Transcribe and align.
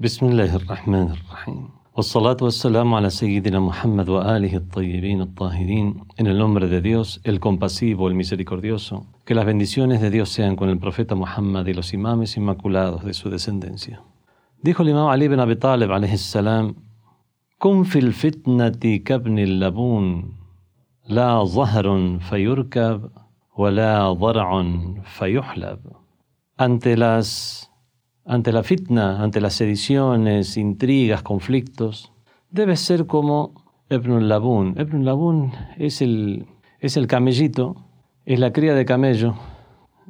بسم 0.00 0.26
الله 0.26 0.56
الرحمن 0.56 1.10
الرحيم 1.10 1.68
والصلاة 1.96 2.36
والسلام 2.40 2.94
على 2.94 3.10
سيدنا 3.10 3.60
Muhammad 3.60 4.08
wa 4.08 4.24
alihi 4.24 4.54
الطيبين 4.56 5.20
الطاهرين 5.20 5.94
En 6.18 6.26
el 6.26 6.38
nombre 6.38 6.68
de 6.68 6.80
Dios, 6.80 7.20
el 7.24 7.38
compasivo, 7.38 8.08
el 8.08 8.14
misericordioso, 8.14 9.04
que 9.26 9.34
las 9.34 9.44
bendiciones 9.44 10.00
de 10.00 10.08
Dios 10.08 10.30
sean 10.30 10.56
con 10.56 10.70
el 10.70 10.78
profeta 10.78 11.14
Muhammad 11.14 11.66
y 11.66 11.74
los 11.74 11.92
imames 11.92 12.38
inmaculados 12.38 13.04
de 13.04 13.12
su 13.12 13.28
descendencia. 13.28 14.02
Dijo 14.62 14.82
el 14.82 14.88
imam 14.88 15.08
Ali 15.08 15.26
ibn 15.26 15.38
Abi 15.38 15.56
Talib 15.56 15.92
alayhi 15.92 16.16
salam, 16.16 16.76
كن 17.58 17.82
في 17.82 17.98
الفتنة 17.98 18.96
كابن 19.04 19.38
اللبون 19.38 20.32
لا 21.08 21.44
ظهر 21.44 22.18
فيركب 22.18 23.10
ولا 23.56 24.12
ضرع 24.12 24.64
فيحلب 25.04 25.80
Ante 26.56 26.96
las 26.96 27.70
ante 28.25 28.51
la 28.51 28.63
fitna, 28.63 29.21
ante 29.21 29.39
las 29.39 29.53
sediciones, 29.53 30.57
intrigas, 30.57 31.21
conflictos, 31.21 32.11
debe 32.49 32.75
ser 32.75 33.05
como 33.05 33.53
Ibn 33.89 34.27
Labun. 34.27 34.75
Ibn 34.77 35.05
Labun 35.05 35.51
es 35.77 36.01
el, 36.01 36.47
es 36.79 36.97
el 36.97 37.05
camellito, 37.05 37.75
es 38.25 38.39
la 38.39 38.51
cría 38.51 38.73
de 38.73 38.85
camello 38.85 39.35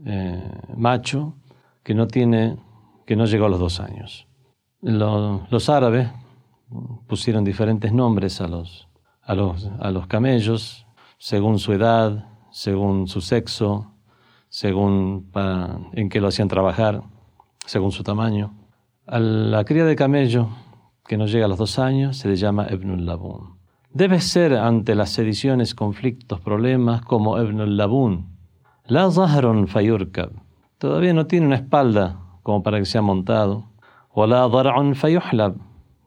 eh, 0.05 0.41
macho 0.77 1.35
que 1.83 1.93
no 1.93 2.07
tiene, 2.07 2.57
que 3.05 3.17
no 3.17 3.25
llegó 3.25 3.45
a 3.45 3.49
los 3.49 3.59
dos 3.59 3.79
años. 3.79 4.27
los 4.81 5.69
árabes 5.69 6.09
pusieron 7.07 7.43
diferentes 7.43 7.91
nombres 7.91 8.39
a 8.39 8.47
los, 8.47 8.87
a 9.21 9.35
los, 9.35 9.69
a 9.79 9.91
los 9.91 10.07
camellos 10.07 10.87
según 11.17 11.59
su 11.59 11.73
edad, 11.73 12.29
según 12.51 13.07
su 13.07 13.19
sexo, 13.19 13.91
según 14.47 15.29
en 15.93 16.09
qué 16.09 16.21
lo 16.21 16.29
hacían 16.29 16.47
trabajar 16.47 17.03
según 17.65 17.91
su 17.91 18.03
tamaño. 18.03 18.53
A 19.07 19.19
la 19.19 19.63
cría 19.65 19.85
de 19.85 19.95
camello, 19.95 20.49
que 21.07 21.17
no 21.17 21.25
llega 21.27 21.45
a 21.45 21.47
los 21.47 21.57
dos 21.57 21.79
años, 21.79 22.17
se 22.17 22.27
le 22.27 22.35
llama 22.35 22.67
Ibnul 22.69 23.05
Labun. 23.05 23.55
Debe 23.91 24.19
ser 24.19 24.55
ante 24.55 24.95
las 24.95 25.11
sediciones, 25.11 25.75
conflictos, 25.75 26.41
problemas 26.41 27.01
como 27.01 27.39
Ibnul 27.41 27.77
Labun. 27.77 28.35
La 28.85 29.09
Zahrun 29.09 29.67
Fayurkab. 29.67 30.31
Todavía 30.77 31.13
no 31.13 31.25
tiene 31.25 31.47
una 31.47 31.55
espalda 31.55 32.19
como 32.43 32.61
para 32.61 32.77
que 32.77 32.85
sea 32.85 33.01
montado. 33.01 33.65
O 34.11 34.27
la 34.27 34.47
Dar'un 34.47 34.95
Fayuhlab. 34.95 35.55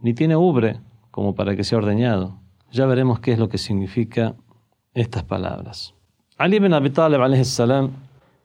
Ni 0.01 0.15
tiene 0.15 0.37
ubre 0.37 0.81
como 1.11 1.35
para 1.35 1.57
que 1.57 1.65
sea 1.65 1.79
ordeñado. 1.79 2.39
Ya 2.71 2.87
veremos 2.87 3.19
qué 3.19 3.33
es 3.33 3.39
lo 3.39 3.49
que 3.49 3.59
significa 3.59 4.37
estas 4.95 5.25
palabras. 5.25 5.95
Ali 6.37 6.57
ibn 6.57 6.73
Abi 6.73 6.91
Talib 6.91 7.45
salam 7.45 7.91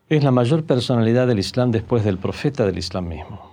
es 0.10 0.24
la 0.24 0.32
mayor 0.32 0.66
personalidad 0.66 1.28
del 1.28 1.40
Islam 1.40 1.72
después 1.72 2.04
del 2.04 2.18
profeta 2.18 2.66
del 2.66 2.78
Islam 2.78 3.08
mismo. 3.08 3.52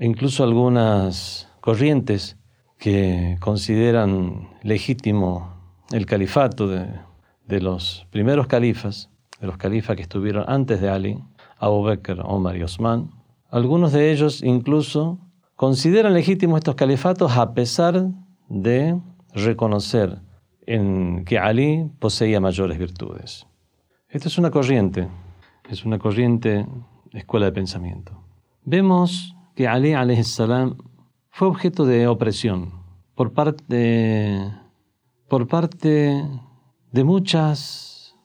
Incluso 0.00 0.42
algunas 0.42 1.48
corrientes 1.60 2.36
que 2.78 3.36
consideran 3.40 4.48
legítimo 4.62 5.54
el 5.92 6.06
califato 6.06 6.66
de, 6.68 7.60
los 7.60 8.06
primeros 8.10 8.46
califas, 8.46 9.10
de 9.40 9.46
los 9.46 9.56
califas 9.56 9.96
que 9.96 10.02
estuvieron 10.02 10.44
antes 10.48 10.80
de 10.80 10.88
Ali, 10.88 11.22
Abu 11.58 11.82
Bakr, 11.82 12.20
Omar 12.24 12.56
y 12.56 12.62
Osman, 12.62 13.10
algunos 13.50 13.92
de 13.92 14.10
ellos 14.10 14.42
incluso 14.42 15.18
consideran 15.54 16.14
legítimos 16.14 16.58
estos 16.58 16.74
califatos 16.74 17.36
a 17.36 17.54
pesar 17.54 18.08
de 18.48 18.98
reconocer 19.32 20.18
en 20.66 21.24
que 21.24 21.38
Ali 21.38 21.90
poseía 22.00 22.40
mayores 22.40 22.78
virtudes. 22.78 23.46
Esta 24.08 24.28
es 24.28 24.38
una 24.38 24.50
corriente 24.50 25.08
es 25.68 25.84
una 25.84 25.98
corriente 25.98 26.66
escuela 27.12 27.46
de 27.46 27.52
pensamiento. 27.52 28.12
Vemos 28.64 29.34
que 29.54 29.68
Ali 29.68 29.94
salam 30.24 30.76
fue 31.30 31.48
objeto 31.48 31.84
de 31.84 32.06
opresión 32.06 32.72
por 33.14 33.32
parte, 33.32 34.52
por 35.28 35.46
parte 35.46 36.24
de 36.92 37.04
muchas, 37.04 38.16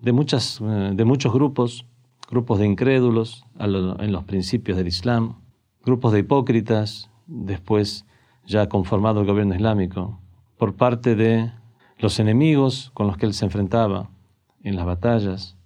de 0.00 0.12
muchas, 0.12 0.60
de 0.60 1.04
muchos 1.04 1.32
grupos, 1.32 1.86
grupos 2.30 2.58
de 2.58 2.66
incrédulos 2.66 3.44
en 3.58 4.12
los 4.12 4.24
principios 4.24 4.76
del 4.76 4.88
Islam, 4.88 5.36
grupos 5.84 6.12
de 6.12 6.20
hipócritas, 6.20 7.10
después 7.26 8.04
ya 8.46 8.68
conformado 8.68 9.20
el 9.20 9.26
gobierno 9.26 9.54
islámico, 9.54 10.18
por 10.58 10.74
parte 10.74 11.14
de 11.14 11.52
los 11.98 12.18
enemigos 12.18 12.90
con 12.94 13.06
los 13.06 13.16
que 13.16 13.26
él 13.26 13.34
se 13.34 13.44
enfrentaba 13.44 14.10
en 14.62 14.76
las 14.76 14.86
batallas, 14.86 15.56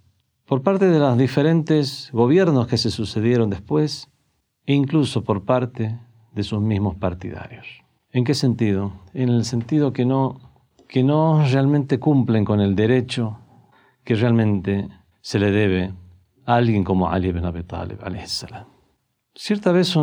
por 0.47 0.63
parte 0.63 0.87
de 0.87 0.97
los 0.97 1.17
diferentes 1.17 2.09
gobiernos 2.13 2.67
que 2.67 2.77
se 2.77 2.89
sucedieron 2.89 3.49
después 3.49 4.09
e 4.65 4.73
incluso 4.73 5.23
por 5.23 5.43
parte 5.43 5.99
de 6.33 6.43
sus 6.43 6.61
mismos 6.61 6.95
partidarios. 6.95 7.67
¿En 8.11 8.23
qué 8.23 8.33
sentido? 8.33 8.93
En 9.13 9.29
el 9.29 9.43
sentido 9.43 9.91
que 9.91 10.05
no, 10.05 10.39
que 10.87 11.03
no 11.03 11.45
realmente 11.45 11.99
cumplen 11.99 12.45
con 12.45 12.61
el 12.61 12.75
derecho 12.75 13.39
que 14.05 14.15
realmente 14.15 14.87
se 15.19 15.37
le 15.37 15.51
debe 15.51 15.93
a 16.45 16.55
alguien 16.55 16.85
como 16.85 17.09
Ali 17.09 17.27
ibn 17.27 17.43
Abi 17.43 17.63
Talib. 17.63 17.99
Cierta 19.35 19.73
vez 19.73 19.95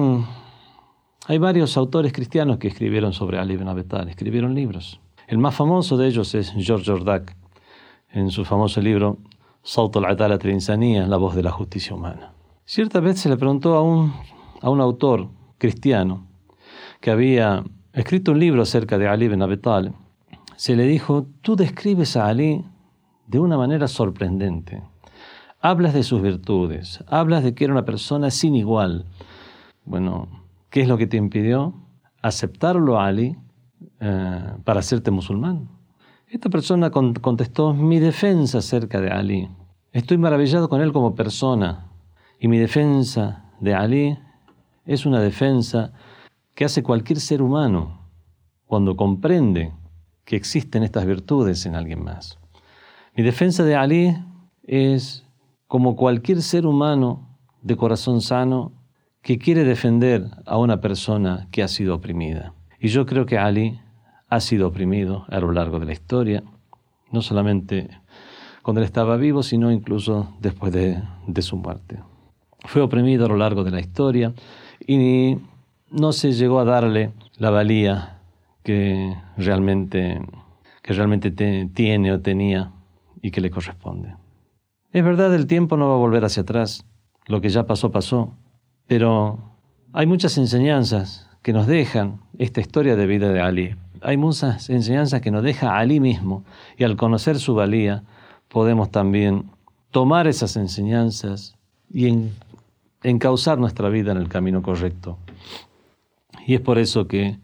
hay 1.26 1.38
varios 1.38 1.78
autores 1.78 2.12
cristianos 2.12 2.58
que 2.58 2.68
escribieron 2.68 3.14
sobre 3.14 3.38
Ali 3.38 3.54
ibn 3.54 3.68
Abi 3.68 3.84
Talib, 3.84 4.10
escribieron 4.10 4.54
libros. 4.54 5.00
El 5.26 5.38
más 5.38 5.54
famoso 5.54 5.96
de 5.96 6.06
ellos 6.08 6.34
es 6.34 6.52
George 6.54 6.92
Jordak, 6.92 7.34
en 8.10 8.30
su 8.30 8.44
famoso 8.44 8.82
libro 8.82 9.18
Saut 9.66 9.96
al-Adalat 9.96 10.44
al 10.44 11.10
la 11.10 11.16
voz 11.16 11.34
de 11.34 11.42
la 11.42 11.50
justicia 11.50 11.96
humana. 11.96 12.34
Cierta 12.66 13.00
vez 13.00 13.18
se 13.18 13.30
le 13.30 13.38
preguntó 13.38 13.74
a 13.76 13.82
un, 13.82 14.12
a 14.60 14.68
un 14.68 14.78
autor 14.78 15.30
cristiano 15.56 16.26
que 17.00 17.10
había 17.10 17.64
escrito 17.94 18.32
un 18.32 18.40
libro 18.40 18.60
acerca 18.60 18.98
de 18.98 19.08
Ali 19.08 19.24
ibn 19.24 19.40
Abi 19.40 19.56
Talib. 19.56 19.92
Se 20.56 20.76
le 20.76 20.84
dijo, 20.84 21.26
tú 21.40 21.56
describes 21.56 22.14
a 22.14 22.26
Ali 22.26 22.62
de 23.26 23.38
una 23.38 23.56
manera 23.56 23.88
sorprendente. 23.88 24.82
Hablas 25.62 25.94
de 25.94 26.02
sus 26.02 26.20
virtudes, 26.20 27.02
hablas 27.06 27.42
de 27.42 27.54
que 27.54 27.64
era 27.64 27.72
una 27.72 27.86
persona 27.86 28.30
sin 28.30 28.56
igual. 28.56 29.06
Bueno, 29.86 30.28
¿qué 30.68 30.82
es 30.82 30.88
lo 30.88 30.98
que 30.98 31.06
te 31.06 31.16
impidió 31.16 31.72
aceptarlo 32.20 33.00
a 33.00 33.06
Ali 33.06 33.34
eh, 34.00 34.56
para 34.62 34.80
hacerte 34.80 35.10
musulmán? 35.10 35.73
Esta 36.28 36.48
persona 36.48 36.90
contestó, 36.90 37.74
mi 37.74 38.00
defensa 38.00 38.58
acerca 38.58 39.00
de 39.00 39.10
Ali. 39.10 39.48
Estoy 39.92 40.18
maravillado 40.18 40.68
con 40.68 40.80
él 40.80 40.92
como 40.92 41.14
persona 41.14 41.90
y 42.40 42.48
mi 42.48 42.58
defensa 42.58 43.44
de 43.60 43.74
Ali 43.74 44.18
es 44.86 45.06
una 45.06 45.20
defensa 45.20 45.92
que 46.54 46.64
hace 46.64 46.82
cualquier 46.82 47.20
ser 47.20 47.42
humano 47.42 48.08
cuando 48.66 48.96
comprende 48.96 49.72
que 50.24 50.36
existen 50.36 50.82
estas 50.82 51.06
virtudes 51.06 51.66
en 51.66 51.76
alguien 51.76 52.02
más. 52.02 52.38
Mi 53.16 53.22
defensa 53.22 53.62
de 53.62 53.76
Ali 53.76 54.16
es 54.64 55.24
como 55.68 55.94
cualquier 55.94 56.42
ser 56.42 56.66
humano 56.66 57.38
de 57.62 57.76
corazón 57.76 58.20
sano 58.20 58.72
que 59.22 59.38
quiere 59.38 59.64
defender 59.64 60.26
a 60.46 60.58
una 60.58 60.80
persona 60.80 61.48
que 61.50 61.62
ha 61.62 61.68
sido 61.68 61.94
oprimida. 61.94 62.54
Y 62.80 62.88
yo 62.88 63.06
creo 63.06 63.26
que 63.26 63.38
Ali 63.38 63.80
ha 64.28 64.40
sido 64.40 64.68
oprimido 64.68 65.24
a 65.28 65.40
lo 65.40 65.52
largo 65.52 65.78
de 65.78 65.86
la 65.86 65.92
historia, 65.92 66.42
no 67.10 67.22
solamente 67.22 67.88
cuando 68.62 68.80
él 68.80 68.86
estaba 68.86 69.16
vivo, 69.16 69.42
sino 69.42 69.70
incluso 69.70 70.34
después 70.40 70.72
de, 70.72 71.02
su 71.42 71.56
muerte. 71.56 71.98
Fue 72.64 72.80
oprimido 72.80 73.26
a 73.26 73.28
lo 73.28 73.36
largo 73.36 73.62
de 73.62 73.70
la 73.70 73.80
historia 73.80 74.32
y 74.86 75.36
no 75.90 76.12
se 76.12 76.32
llegó 76.32 76.60
a 76.60 76.64
darle 76.64 77.12
la 77.36 77.50
valía 77.50 78.22
que 78.62 79.14
realmente, 79.36 80.18
que 80.82 80.94
realmente 80.94 81.30
tiene 81.30 82.12
o 82.12 82.20
tenía 82.20 82.72
y 83.20 83.30
que 83.30 83.42
le 83.42 83.50
corresponde. 83.50 84.16
Es 84.92 85.04
verdad, 85.04 85.34
el 85.34 85.46
tiempo 85.46 85.76
no 85.76 85.88
va 85.88 85.94
a 85.96 85.98
volver 85.98 86.24
hacia 86.24 86.42
atrás, 86.42 86.86
lo 87.26 87.42
que 87.42 87.50
ya 87.50 87.66
pasó 87.66 87.90
pasó, 87.90 88.34
pero 88.86 89.38
hay 89.92 90.06
muchas 90.06 90.38
enseñanzas 90.38 91.28
que 91.42 91.52
nos 91.52 91.66
dejan 91.66 92.20
esta 92.38 92.62
historia 92.62 92.96
de 92.96 93.06
vida 93.06 93.30
de 93.30 93.40
Ali 93.40 93.76
hay 94.04 94.16
muchas 94.16 94.70
enseñanzas 94.70 95.20
que 95.20 95.30
nos 95.30 95.42
deja 95.42 95.76
Ali 95.76 95.98
mismo 95.98 96.44
y 96.76 96.84
al 96.84 96.96
conocer 96.96 97.38
su 97.38 97.54
valía 97.54 98.04
podemos 98.48 98.90
también 98.90 99.50
tomar 99.90 100.26
esas 100.26 100.56
enseñanzas 100.56 101.56
y 101.90 102.08
en, 102.08 102.32
encauzar 103.02 103.58
nuestra 103.58 103.88
vida 103.88 104.12
en 104.12 104.18
el 104.18 104.28
camino 104.28 104.62
correcto. 104.62 105.18
Y 106.46 106.54
es 106.54 106.60
por 106.60 106.78
eso 106.78 107.06
que 107.06 107.38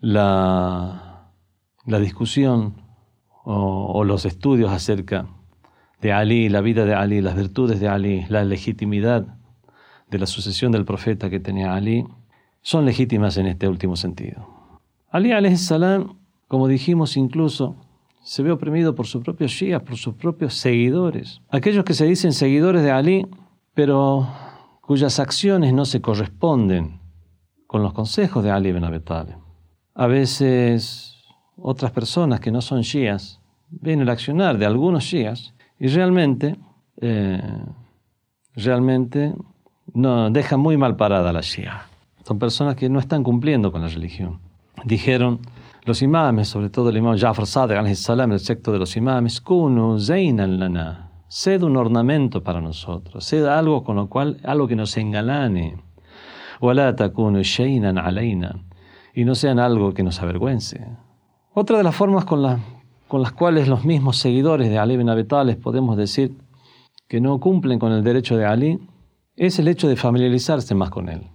la, 0.00 1.30
discusión 1.84 2.74
o, 3.44 3.92
o, 3.92 4.04
los 4.04 4.24
estudios 4.24 4.70
acerca 4.70 5.26
de 6.00 6.12
Ali, 6.12 6.48
la 6.48 6.60
vida 6.60 6.84
de 6.84 6.94
Ali, 6.94 7.20
las 7.20 7.36
virtudes 7.36 7.80
de 7.80 7.88
Ali, 7.88 8.26
la 8.28 8.44
legitimidad 8.44 9.26
de 10.10 10.18
la 10.18 10.26
sucesión 10.26 10.72
del 10.72 10.84
profeta 10.84 11.30
que 11.30 11.40
tenía 11.40 11.74
Ali, 11.74 12.06
son 12.62 12.84
legítimas 12.84 13.36
en 13.36 13.46
este 13.46 13.68
último 13.68 13.96
sentido. 13.96 14.53
Ali 15.14 15.56
salam, 15.56 16.16
como 16.48 16.66
dijimos 16.66 17.16
incluso, 17.16 17.76
se 18.24 18.42
ve 18.42 18.50
oprimido 18.50 18.96
por 18.96 19.06
sus 19.06 19.22
propios 19.22 19.52
shias, 19.52 19.80
por 19.80 19.96
sus 19.96 20.14
propios 20.14 20.54
seguidores. 20.54 21.40
Aquellos 21.50 21.84
que 21.84 21.94
se 21.94 22.04
dicen 22.04 22.32
seguidores 22.32 22.82
de 22.82 22.90
Ali, 22.90 23.24
pero 23.74 24.26
cuyas 24.80 25.20
acciones 25.20 25.72
no 25.72 25.84
se 25.84 26.00
corresponden 26.00 26.98
con 27.68 27.84
los 27.84 27.92
consejos 27.92 28.42
de 28.42 28.50
Ali 28.50 28.70
ibn 28.70 28.82
Abi 28.82 28.98
Talib. 28.98 29.36
A 29.94 30.08
veces 30.08 31.22
otras 31.56 31.92
personas 31.92 32.40
que 32.40 32.50
no 32.50 32.60
son 32.60 32.80
shias 32.80 33.40
ven 33.70 34.00
el 34.00 34.08
accionar 34.08 34.58
de 34.58 34.66
algunos 34.66 35.04
shias 35.04 35.54
y 35.78 35.86
realmente, 35.86 36.56
eh, 37.00 37.40
realmente 38.56 39.32
no, 39.92 40.28
dejan 40.30 40.58
muy 40.58 40.76
mal 40.76 40.96
parada 40.96 41.30
a 41.30 41.32
la 41.32 41.40
shia. 41.40 41.86
Son 42.24 42.40
personas 42.40 42.74
que 42.74 42.88
no 42.88 42.98
están 42.98 43.22
cumpliendo 43.22 43.70
con 43.70 43.80
la 43.80 43.86
religión. 43.86 44.40
Dijeron 44.84 45.40
los 45.84 46.02
imames, 46.02 46.48
sobre 46.48 46.70
todo 46.70 46.90
el 46.90 46.96
imam 46.96 47.16
Jafar 47.18 47.46
Sadiq, 47.46 47.78
el 47.78 48.40
secto 48.40 48.72
de 48.72 48.78
los 48.78 48.96
imames, 48.96 49.40
kunu 49.40 49.98
zaynan 49.98 50.58
lana, 50.58 51.10
sed 51.28 51.62
un 51.62 51.76
ornamento 51.76 52.42
para 52.42 52.60
nosotros, 52.60 53.24
sed 53.24 53.44
algo 53.46 53.82
con 53.82 53.96
lo 53.96 54.08
cual, 54.08 54.40
algo 54.44 54.68
que 54.68 54.76
nos 54.76 54.96
engalane. 54.96 55.76
Wala 56.60 56.94
takunu 56.96 57.42
shaynan 57.42 57.98
alayna, 57.98 58.64
y 59.14 59.24
no 59.24 59.34
sean 59.34 59.58
algo 59.58 59.92
que 59.92 60.02
nos 60.02 60.20
avergüence. 60.20 60.86
Otra 61.54 61.78
de 61.78 61.84
las 61.84 61.94
formas 61.94 62.24
con, 62.24 62.42
con 63.08 63.22
las 63.22 63.32
cuales 63.32 63.68
los 63.68 63.84
mismos 63.84 64.16
seguidores 64.16 64.68
de 64.68 64.78
Ali 64.78 64.96
bin 64.96 65.08
Abi 65.08 65.24
podemos 65.62 65.96
decir 65.96 66.36
que 67.08 67.20
no 67.20 67.38
cumplen 67.40 67.78
con 67.78 67.92
el 67.92 68.02
derecho 68.02 68.36
de 68.36 68.44
Ali 68.44 68.80
es 69.36 69.58
el 69.58 69.68
hecho 69.68 69.88
de 69.88 69.96
familiarizarse 69.96 70.74
más 70.74 70.90
con 70.90 71.08
él. 71.08 71.28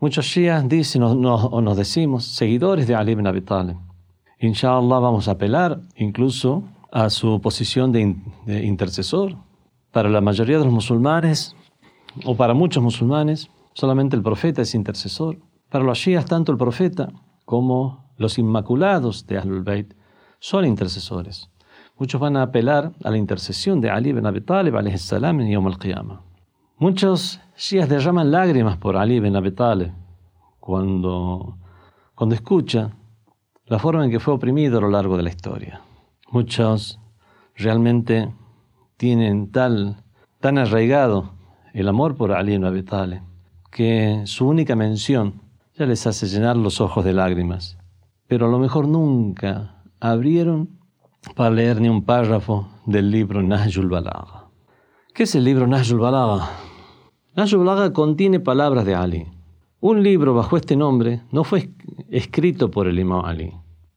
Muchos 0.00 0.24
shias 0.24 0.66
dicen 0.66 1.02
o 1.02 1.14
nos, 1.60 1.76
decimos 1.76 2.24
seguidores 2.24 2.86
de 2.86 2.94
Ali 2.94 3.12
ibn 3.12 3.26
Abi 3.26 3.42
Talib. 3.42 3.76
Inshallah 4.38 4.98
vamos 4.98 5.28
a 5.28 5.32
apelar 5.32 5.78
incluso 5.94 6.64
a 6.90 7.10
su 7.10 7.38
posición 7.42 7.92
de, 7.92 8.16
intercesor. 8.64 9.36
Para 9.92 10.08
la 10.08 10.22
mayoría 10.22 10.56
de 10.56 10.64
los 10.64 10.72
musulmanes, 10.72 11.54
o 12.24 12.34
para 12.34 12.54
muchos 12.54 12.82
musulmanes, 12.82 13.50
solamente 13.74 14.16
el 14.16 14.22
profeta 14.22 14.62
es 14.62 14.74
intercesor. 14.74 15.36
Para 15.68 15.84
los 15.84 15.98
shias, 15.98 16.24
tanto 16.24 16.50
el 16.50 16.56
profeta 16.56 17.12
como 17.44 18.10
los 18.16 18.38
inmaculados 18.38 19.26
de 19.26 19.36
Ahlul 19.36 19.64
Bayt 19.64 19.92
son 20.38 20.64
intercesores. 20.64 21.50
Muchos 21.98 22.18
van 22.18 22.38
a 22.38 22.42
apelar 22.44 22.92
a 23.04 23.10
la 23.10 23.18
intercesión 23.18 23.82
de 23.82 23.90
Ali 23.90 24.08
ibn 24.08 24.24
Abi 24.24 24.40
Talib 24.40 24.74
salam 24.96 25.42
en 25.42 25.50
Yom 25.50 25.66
al-Qiyamah. 25.66 26.29
Muchos 26.80 27.42
shias 27.58 27.90
derraman 27.90 28.30
lágrimas 28.30 28.78
por 28.78 28.96
Ali 28.96 29.16
ibn 29.16 29.36
Abi 29.36 29.52
Talib 29.52 29.92
cuando, 30.60 31.58
cuando 32.14 32.34
escucha 32.34 32.92
la 33.66 33.78
forma 33.78 34.02
en 34.02 34.10
que 34.10 34.18
fue 34.18 34.32
oprimido 34.32 34.78
a 34.78 34.80
lo 34.80 34.88
largo 34.88 35.18
de 35.18 35.22
la 35.22 35.28
historia. 35.28 35.82
Muchos 36.30 36.98
realmente 37.54 38.32
tienen 38.96 39.52
tal, 39.52 40.02
tan 40.40 40.56
arraigado 40.56 41.34
el 41.74 41.86
amor 41.86 42.16
por 42.16 42.32
Ali 42.32 42.54
ibn 42.54 42.64
Abi 42.64 42.82
Talib 42.82 43.20
que 43.70 44.22
su 44.24 44.48
única 44.48 44.74
mención 44.74 45.42
ya 45.74 45.84
les 45.84 46.06
hace 46.06 46.28
llenar 46.28 46.56
los 46.56 46.80
ojos 46.80 47.04
de 47.04 47.12
lágrimas. 47.12 47.76
Pero 48.26 48.46
a 48.46 48.50
lo 48.50 48.58
mejor 48.58 48.88
nunca 48.88 49.82
abrieron 50.00 50.80
para 51.36 51.50
leer 51.50 51.78
ni 51.78 51.90
un 51.90 52.06
párrafo 52.06 52.70
del 52.86 53.10
libro 53.10 53.42
Nahjul 53.42 53.90
Balagha. 53.90 54.46
¿Qué 55.12 55.24
es 55.24 55.34
el 55.34 55.44
libro 55.44 55.66
Nahjul 55.66 55.98
Balagha? 55.98 56.69
Nahjul 57.36 57.64
Balagha 57.64 57.92
contiene 57.92 58.40
palabras 58.40 58.84
de 58.84 58.96
Ali. 58.96 59.24
Un 59.80 60.02
libro 60.02 60.34
bajo 60.34 60.56
este 60.56 60.74
nombre 60.74 61.22
no 61.30 61.44
fue 61.44 61.70
escrito 62.10 62.72
por 62.72 62.88
el 62.88 62.98
Imam 62.98 63.24
Ali. 63.24 63.52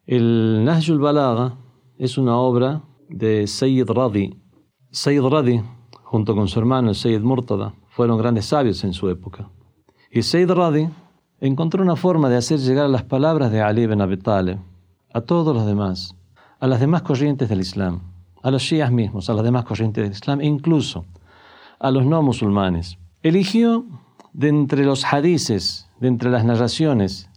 El 0.06 0.64
Nahjul 0.64 1.00
Balagha 1.00 1.58
es 1.98 2.20
una 2.20 2.38
obra 2.38 2.84
de 3.10 3.48
Sayyid 3.48 3.90
Radi. 3.90 4.40
Sayyid 4.92 5.24
Radi, 5.24 5.62
junto 6.04 6.36
con 6.36 6.48
su 6.48 6.60
hermano 6.60 6.94
Sayyid 6.94 7.22
Murtada, 7.22 7.74
fueron 7.90 8.20
grandes 8.20 8.46
sabios 8.46 8.84
en 8.84 8.94
su 8.94 9.10
época. 9.10 9.50
Y 10.12 10.22
Sayyid 10.22 10.52
Radi 10.52 10.90
encontró 11.40 11.82
una 11.82 11.96
forma 11.96 12.30
de 12.30 12.38
hacer 12.38 12.60
llegar 12.60 12.88
las 12.88 13.04
palabras 13.04 13.52
de 13.52 13.64
Ali 13.64 13.82
ibn 13.82 14.00
Abi 14.00 14.18
Talib 14.18 14.60
a 15.12 15.22
todos 15.22 15.56
los 15.56 15.66
demás, 15.66 16.16
a 16.60 16.68
las 16.68 16.80
demás 16.80 17.02
corrientes 17.02 17.50
del 17.50 17.62
Islam, 17.62 18.02
a 18.44 18.52
los 18.52 18.62
shias 18.62 18.92
mismos, 18.92 19.28
a 19.32 19.34
las 19.34 19.44
demás 19.44 19.66
corrientes 19.66 20.04
del 20.04 20.12
Islam, 20.12 20.40
e 20.40 20.46
incluso 20.46 21.06
a 21.80 21.90
los 21.90 22.06
no 22.06 22.22
musulmanes. 22.22 23.00
Eligió 23.24 23.86
de 24.34 24.50
entre 24.50 24.84
los 24.84 25.06
hadices, 25.06 25.88
de 26.02 26.10
entre 26.10 26.30
las 26.30 26.44
narraciones, 26.44 27.30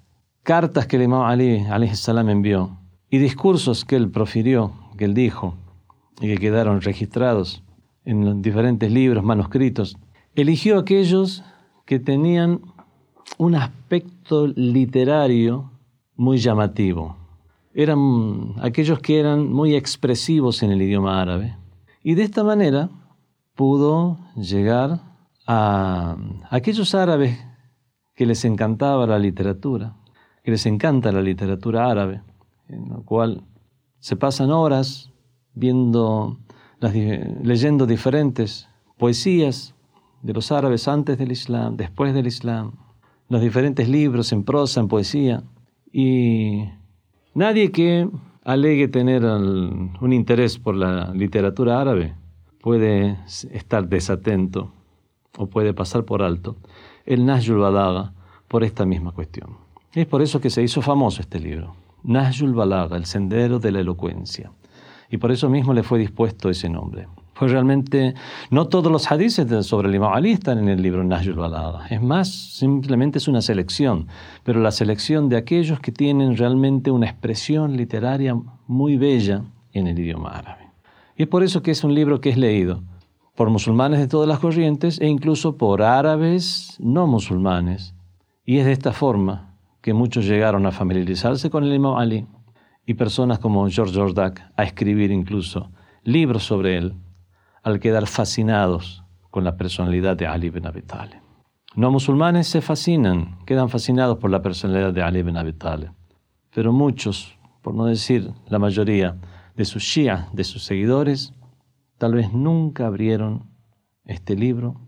cartas 0.43 0.89
que 0.89 0.97
el 0.97 1.05
imam 1.05 1.23
Ali 1.23 1.65
salam 1.95 2.29
envió 2.29 2.77
y 3.09 3.19
discursos 3.19 3.85
que 3.85 3.95
él 3.95 4.11
profirió, 4.11 4.73
que 4.99 5.05
él 5.05 5.15
dijo 5.15 5.55
y 6.21 6.27
que 6.27 6.39
quedaron 6.39 6.81
registrados 6.81 7.63
en 8.05 8.25
los 8.25 8.43
diferentes 8.43 8.91
libros 8.91 9.23
manuscritos, 9.23 9.97
eligió 10.35 10.81
aquellos 10.81 11.45
que 11.85 12.01
tenían 12.01 12.63
un 13.39 13.55
aspecto 13.55 14.49
literario 14.49 15.71
muy 16.17 16.39
llamativo. 16.39 17.17
Eran 17.75 18.55
aquellos 18.61 18.99
que 18.99 19.21
eran 19.21 19.53
muy 19.53 19.77
expresivos 19.77 20.65
en 20.65 20.73
el 20.73 20.83
idioma 20.83 21.23
árabe. 21.23 21.57
Y 22.03 22.15
de 22.15 22.25
esta 22.25 22.43
manera 22.43 22.91
pudo 23.55 24.19
llegar 24.35 25.01
a 25.47 26.17
aquellos 26.51 26.95
árabes 26.95 27.39
que 28.15 28.27
les 28.27 28.45
encantaba 28.45 29.07
la 29.07 29.19
literatura, 29.19 29.97
que 30.43 30.51
les 30.51 30.67
encanta 30.67 31.13
la 31.13 31.23
literatura 31.23 31.91
árabe, 31.91 32.23
en 32.69 32.89
la 32.89 32.97
cual 32.97 33.45
se 34.01 34.17
pasan 34.17 34.51
horas 34.51 35.13
viendo, 35.55 36.39
leyendo 37.43 37.87
diferentes 37.87 38.69
poesías 38.99 39.75
de 40.23 40.33
los 40.33 40.51
árabes 40.51 40.89
antes 40.89 41.19
del 41.19 41.31
Islam, 41.31 41.77
después 41.77 42.15
del 42.15 42.27
Islam, 42.27 42.73
los 43.29 43.41
diferentes 43.41 43.89
libros 43.89 44.33
en 44.33 44.45
prosa, 44.45 44.81
en 44.81 44.89
poesía, 44.89 45.43
y 45.93 46.65
nadie 47.35 47.71
que 47.71 48.09
alegue 48.45 48.89
tener 48.89 49.25
un 49.25 50.13
interés 50.13 50.59
por 50.59 50.75
la 50.75 51.13
literatura 51.13 51.81
árabe 51.81 52.15
puede 52.61 53.19
estar 53.51 53.89
desatento 53.89 54.73
o 55.39 55.47
puede 55.47 55.75
pasar 55.75 56.05
por 56.05 56.23
alto 56.23 56.57
el 57.05 57.25
Nahjul 57.25 57.59
Balaga 57.59 58.13
por 58.49 58.65
esta 58.65 58.85
misma 58.85 59.13
cuestión. 59.13 59.57
Es 59.93 60.07
por 60.07 60.23
eso 60.23 60.41
que 60.41 60.51
se 60.51 60.63
hizo 60.63 60.83
famoso 60.83 61.23
este 61.23 61.41
libro, 61.41 61.75
Nahjul 62.03 62.55
Balaga, 62.55 62.97
el 62.97 63.07
sendero 63.07 63.59
de 63.59 63.73
la 63.73 63.81
elocuencia. 63.81 64.51
Y 65.09 65.19
por 65.19 65.31
eso 65.31 65.49
mismo 65.49 65.73
le 65.73 65.83
fue 65.83 65.99
dispuesto 65.99 66.51
ese 66.51 66.69
nombre. 66.69 67.07
Pues 67.39 67.53
realmente 67.53 68.15
no 68.51 68.67
todos 68.67 68.91
los 68.91 69.11
hadices 69.13 69.67
sobre 69.67 69.89
el 69.89 69.95
Imam 69.95 70.13
Ali 70.13 70.33
están 70.33 70.59
en 70.59 70.69
el 70.69 70.83
libro 70.83 71.05
Nahjul 71.05 71.35
Balaga. 71.35 71.87
Es 71.89 72.03
más, 72.03 72.29
simplemente 72.29 73.19
es 73.19 73.29
una 73.29 73.43
selección, 73.43 74.09
pero 74.43 74.61
la 74.61 74.71
selección 74.71 75.29
de 75.29 75.37
aquellos 75.37 75.79
que 75.81 75.93
tienen 75.93 76.37
realmente 76.37 76.91
una 76.91 77.07
expresión 77.07 77.77
literaria 77.77 78.37
muy 78.67 78.97
bella 78.97 79.43
en 79.73 79.87
el 79.87 79.99
idioma 79.99 80.31
árabe. 80.31 80.71
Y 81.17 81.23
es 81.23 81.29
por 81.29 81.43
eso 81.43 81.63
que 81.63 81.71
es 81.71 81.85
un 81.85 81.95
libro 81.95 82.21
que 82.21 82.31
es 82.31 82.37
leído 82.37 82.83
por 83.37 83.51
musulmanes 83.51 84.01
de 84.01 84.09
todas 84.09 84.27
las 84.27 84.39
corrientes 84.39 84.99
e 85.01 85.07
incluso 85.07 85.57
por 85.57 85.83
árabes 85.83 86.77
no 86.81 87.07
musulmanes. 87.07 87.95
Y 88.45 88.59
es 88.59 88.65
de 88.65 88.73
esta 88.73 88.93
forma 88.93 89.55
que 89.83 89.93
muchos 89.93 90.25
llegaron 90.25 90.67
a 90.67 90.73
familiarizarse 90.73 91.51
con 91.51 91.63
el 91.63 91.75
Imam 91.75 91.97
Ali 91.97 92.27
y 92.87 92.95
personas 92.95 93.39
como 93.39 93.69
George 93.69 93.95
Jordak 93.95 94.53
a 94.57 94.65
escribir 94.65 95.11
incluso 95.11 95.71
libros 96.03 96.45
sobre 96.45 96.79
él 96.79 96.95
al 97.63 97.79
quedar 97.79 98.07
fascinados 98.07 99.05
con 99.31 99.45
la 99.45 99.57
personalidad 99.57 100.17
de 100.17 100.27
Ali 100.27 100.47
ibn 100.47 100.67
Abi 100.67 100.83
Talib. 100.83 101.21
No 101.75 101.91
musulmanes 101.91 102.47
se 102.47 102.63
fascinan, 102.63 103.39
quedan 103.45 103.69
fascinados 103.69 104.17
por 104.17 104.31
la 104.31 104.41
personalidad 104.41 104.95
de 104.95 105.03
Ali 105.03 105.19
ibn 105.19 105.37
Abi 105.37 105.53
Talib, 105.53 105.91
pero 106.55 106.73
muchos, 106.73 107.37
por 107.61 107.75
no 107.75 107.85
decir 107.85 108.33
la 108.49 108.59
mayoría 108.59 109.17
de 109.57 109.65
sus 109.67 109.83
shia, 109.83 110.29
de 110.33 110.45
sus 110.45 110.65
seguidores, 110.65 111.35
tal 111.99 112.15
vez 112.15 112.33
nunca 112.33 112.87
abrieron 112.87 113.51
este 114.05 114.37
libro 114.37 114.81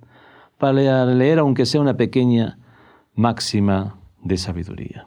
para 0.59 1.05
leer 1.07 1.39
aunque 1.39 1.67
sea 1.67 1.81
una 1.81 1.97
pequeña 1.97 2.59
máxima 3.15 3.99
de 4.23 4.37
sabiduría. 4.37 5.07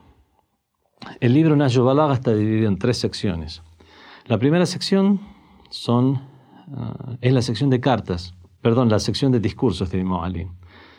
El 1.19 1.33
libro 1.33 1.55
Nayo 1.55 1.83
Balaga 1.83 2.13
está 2.13 2.33
dividido 2.33 2.67
en 2.67 2.77
tres 2.77 2.97
secciones. 2.97 3.61
La 4.25 4.37
primera 4.37 4.65
sección 4.65 5.19
ah, 5.87 7.17
es 7.21 7.33
la 7.33 7.41
sección 7.41 7.69
de 7.69 7.79
cartas, 7.79 8.33
perdón, 8.61 8.89
la 8.89 8.99
sección 8.99 9.31
de 9.31 9.39
discursos 9.39 9.89
de 9.91 9.99
Imam 9.99 10.23
Ali. 10.23 10.47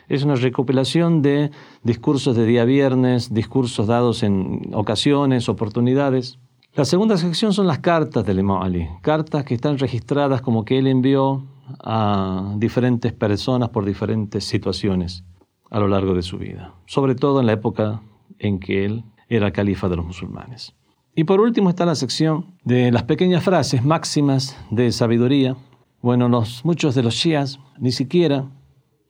Es 0.09 0.23
una 0.23 0.35
recopilación 0.35 1.21
de 1.21 1.51
discursos 1.83 2.35
de 2.35 2.45
día 2.45 2.65
viernes, 2.65 3.33
discursos 3.33 3.87
dados 3.87 4.21
en 4.21 4.69
ocasiones, 4.73 5.47
oportunidades, 5.47 6.39
la 6.75 6.85
segunda 6.85 7.17
sección 7.17 7.53
son 7.53 7.67
las 7.67 7.79
cartas 7.79 8.25
del 8.25 8.39
Imam 8.39 8.61
Ali, 8.61 8.89
cartas 9.01 9.43
que 9.43 9.53
están 9.53 9.77
registradas 9.77 10.41
como 10.41 10.65
que 10.65 10.79
él 10.79 10.87
envió 10.87 11.45
a 11.83 12.55
diferentes 12.57 13.13
personas 13.13 13.69
por 13.69 13.85
diferentes 13.85 14.43
situaciones 14.43 15.23
a 15.69 15.79
lo 15.79 15.87
largo 15.87 16.13
de 16.13 16.23
su 16.23 16.37
vida, 16.37 16.73
sobre 16.85 17.15
todo 17.15 17.39
en 17.39 17.45
la 17.45 17.53
época 17.53 18.01
en 18.39 18.59
que 18.59 18.85
él 18.85 19.03
era 19.29 19.51
califa 19.51 19.87
de 19.87 19.97
los 19.97 20.05
musulmanes. 20.05 20.73
Y 21.15 21.25
por 21.25 21.39
último 21.41 21.69
está 21.69 21.85
la 21.85 21.95
sección 21.95 22.55
de 22.63 22.91
las 22.91 23.03
pequeñas 23.03 23.43
frases 23.43 23.85
máximas 23.85 24.57
de 24.71 24.91
sabiduría. 24.91 25.55
Bueno, 26.01 26.27
los, 26.27 26.65
muchos 26.65 26.95
de 26.95 27.03
los 27.03 27.13
shias 27.13 27.59
ni 27.77 27.91
siquiera 27.91 28.49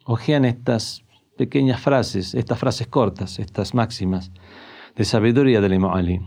ojean 0.03 0.43
estas 0.43 1.05
pequeñas 1.37 1.79
frases, 1.79 2.35
estas 2.35 2.59
frases 2.59 2.87
cortas, 2.87 3.39
estas 3.39 3.73
máximas 3.73 4.31
de 4.97 5.05
sabiduría 5.05 5.61
del 5.61 5.75
Imam 5.75 5.93
Ali. 5.93 6.19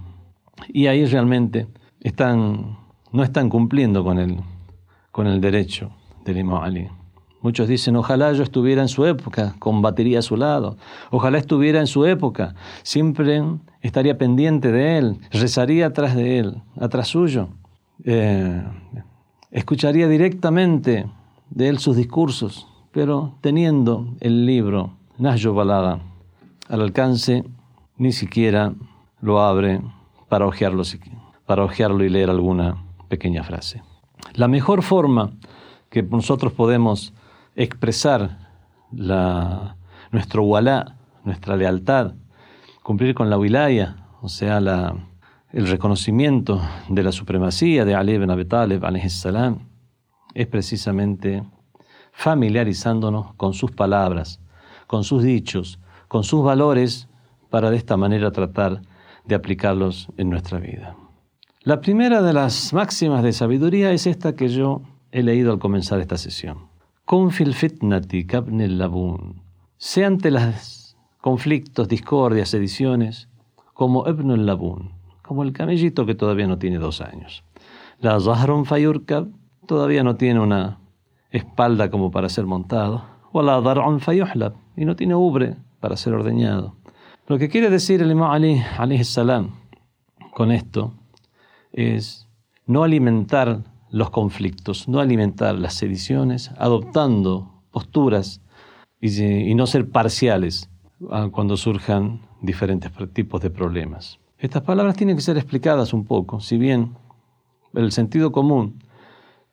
Y 0.68 0.86
ahí 0.86 1.04
realmente 1.04 1.66
están, 2.00 2.78
no 3.12 3.22
están 3.22 3.48
cumpliendo 3.48 4.04
con 4.04 4.18
el, 4.18 4.38
con 5.12 5.26
el 5.26 5.40
derecho 5.40 5.90
del 6.24 6.38
Imam 6.38 6.62
Ali. 6.62 6.88
Muchos 7.42 7.68
dicen, 7.68 7.94
ojalá 7.96 8.32
yo 8.32 8.42
estuviera 8.42 8.82
en 8.82 8.88
su 8.88 9.06
época, 9.06 9.54
combatiría 9.58 10.18
a 10.18 10.22
su 10.22 10.36
lado. 10.36 10.76
Ojalá 11.10 11.38
estuviera 11.38 11.78
en 11.78 11.86
su 11.86 12.04
época, 12.04 12.54
siempre 12.82 13.40
estaría 13.82 14.18
pendiente 14.18 14.72
de 14.72 14.98
él, 14.98 15.18
rezaría 15.30 15.86
atrás 15.86 16.16
de 16.16 16.38
él, 16.38 16.62
atrás 16.80 17.08
suyo. 17.08 17.48
Eh, 18.04 18.62
escucharía 19.52 20.08
directamente 20.08 21.06
de 21.50 21.68
él 21.68 21.78
sus 21.78 21.96
discursos, 21.96 22.66
pero 22.90 23.34
teniendo 23.42 24.16
el 24.20 24.44
libro 24.44 24.96
Najo 25.18 25.54
Balaga 25.54 26.00
al 26.68 26.80
alcance, 26.80 27.44
ni 27.96 28.12
siquiera 28.12 28.74
lo 29.20 29.40
abre 29.40 29.80
para 30.28 30.46
ojearlo, 30.46 30.82
para 31.46 31.66
y 31.66 32.08
leer 32.08 32.30
alguna 32.30 32.84
pequeña 33.08 33.44
frase. 33.44 33.82
La 34.34 34.48
mejor 34.48 34.82
forma 34.82 35.32
que 35.90 36.02
nosotros 36.02 36.52
podemos 36.52 37.12
expresar 37.54 38.38
nuestro 40.10 40.42
walá, 40.42 40.96
nuestra 41.24 41.56
lealtad, 41.56 42.14
cumplir 42.82 43.14
con 43.14 43.30
la 43.30 43.38
wilaya, 43.38 43.96
o 44.20 44.28
sea, 44.28 44.58
el 45.52 45.66
reconocimiento 45.68 46.60
de 46.88 47.02
la 47.02 47.12
supremacía 47.12 47.84
de 47.84 47.94
Ali 47.94 48.14
ibn 48.14 48.30
Abi 48.30 48.44
Talib, 48.44 48.82
salam, 49.08 49.68
es 50.34 50.46
precisamente 50.46 51.42
familiarizándonos 52.12 53.34
con 53.34 53.54
sus 53.54 53.70
palabras, 53.70 54.40
con 54.86 55.04
sus 55.04 55.22
dichos, 55.22 55.78
con 56.08 56.24
sus 56.24 56.44
valores, 56.44 57.08
para 57.50 57.70
de 57.70 57.76
esta 57.76 57.96
manera 57.96 58.32
tratar 58.32 58.82
de 59.26 59.34
aplicarlos 59.34 60.08
en 60.16 60.30
nuestra 60.30 60.58
vida. 60.58 60.96
La 61.62 61.80
primera 61.80 62.22
de 62.22 62.32
las 62.32 62.72
máximas 62.72 63.22
de 63.22 63.32
sabiduría 63.32 63.90
es 63.90 64.06
esta 64.06 64.36
que 64.36 64.48
yo 64.48 64.82
he 65.10 65.22
leído 65.22 65.52
al 65.52 65.58
comenzar 65.58 66.00
esta 66.00 66.16
sesión. 66.16 66.68
Confil 67.04 67.54
fitnati 67.54 68.26
el 68.60 68.78
labun. 68.78 69.42
Sea 69.76 70.06
ante 70.06 70.30
los 70.30 70.96
conflictos, 71.20 71.88
discordias, 71.88 72.54
ediciones, 72.54 73.28
como 73.74 74.08
ibn 74.08 74.30
el 74.30 74.46
labun, 74.46 74.92
como 75.22 75.42
el 75.42 75.52
camellito 75.52 76.06
que 76.06 76.14
todavía 76.14 76.46
no 76.46 76.58
tiene 76.58 76.78
dos 76.78 77.00
años. 77.00 77.42
La 77.98 78.20
zahron 78.20 78.64
fayurkab 78.64 79.28
todavía 79.66 80.04
no 80.04 80.14
tiene 80.14 80.38
una 80.38 80.78
espalda 81.30 81.90
como 81.90 82.10
para 82.10 82.28
ser 82.28 82.46
montado. 82.46 83.04
O 83.32 83.42
la 83.42 83.60
dar'un 83.60 84.00
fayuhlab 84.00 84.54
y 84.76 84.84
no 84.84 84.94
tiene 84.96 85.14
ubre 85.14 85.56
para 85.80 85.96
ser 85.96 86.14
ordeñado. 86.14 86.75
Lo 87.28 87.38
que 87.38 87.48
quiere 87.48 87.70
decir 87.70 88.00
el 88.02 88.12
Imam 88.12 88.30
Ali, 88.30 88.62
alayhi 88.78 89.02
salam, 89.02 89.50
con 90.32 90.52
esto 90.52 90.94
es 91.72 92.28
no 92.66 92.84
alimentar 92.84 93.64
los 93.90 94.10
conflictos, 94.10 94.86
no 94.86 95.00
alimentar 95.00 95.56
las 95.56 95.74
sediciones, 95.74 96.52
adoptando 96.56 97.50
posturas 97.72 98.40
y, 99.00 99.52
no 99.56 99.66
ser 99.66 99.90
parciales 99.90 100.70
ah, 101.10 101.28
cuando 101.32 101.56
surjan 101.56 102.20
diferentes 102.42 102.92
tipos 103.12 103.42
de 103.42 103.50
problemas. 103.50 104.20
Estas 104.38 104.62
palabras 104.62 104.94
tienen 104.94 105.16
que 105.16 105.22
ser 105.22 105.36
explicadas 105.36 105.92
un 105.92 106.04
poco, 106.04 106.38
si 106.38 106.58
bien 106.58 106.94
el 107.74 107.90
sentido 107.90 108.30
común 108.30 108.84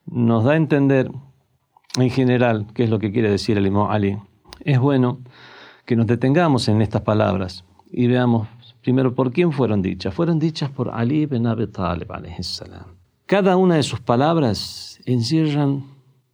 nos 0.06 0.44
da 0.44 0.52
a 0.52 0.58
entender 0.58 1.10
en 1.98 2.10
general 2.12 2.68
qué 2.76 2.84
es 2.84 2.92
lo 2.92 3.00
que 3.00 3.12
quiere 3.12 3.32
decir 3.32 3.58
el 3.58 3.66
Imam 3.66 3.90
Ali. 3.90 4.20
Es 4.60 4.78
bueno 4.78 5.22
que 5.86 5.96
nos 5.96 6.08
detengamos 6.08 6.68
en 6.68 6.82
estas 6.82 7.02
palabras 7.02 7.66
y 7.92 8.08
veamos 8.08 8.48
primero 8.82 9.14
por 9.14 9.32
quién 9.32 9.52
fueron 9.52 9.82
dichas. 9.82 10.14
Fueron 10.14 10.40
dichas 10.40 10.70
por 10.70 10.90
Ali 10.94 11.22
ibn 11.22 11.48
Abi 11.48 11.68
Talib. 11.68 12.08
Cada 13.26 13.58
una 13.58 13.76
de 13.76 13.84
sus 13.84 14.00
palabras 14.00 15.00
encierran 15.06 15.86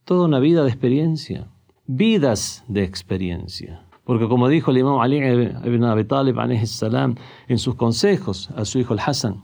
toda 0.05 0.25
una 0.25 0.39
vida 0.39 0.63
de 0.63 0.69
experiencia, 0.69 1.47
vidas 1.85 2.63
de 2.67 2.83
experiencia. 2.83 3.81
Porque 4.03 4.27
como 4.27 4.47
dijo 4.47 4.71
el 4.71 4.79
imam 4.79 4.99
Ali 4.99 5.17
ibn 5.17 5.83
Abi 5.83 6.03
Talib 6.03 6.35
salam, 6.65 7.15
en 7.47 7.59
sus 7.59 7.75
consejos 7.75 8.49
a 8.55 8.65
su 8.65 8.79
hijo 8.79 8.93
el 8.93 8.99
Hassan, 8.99 9.43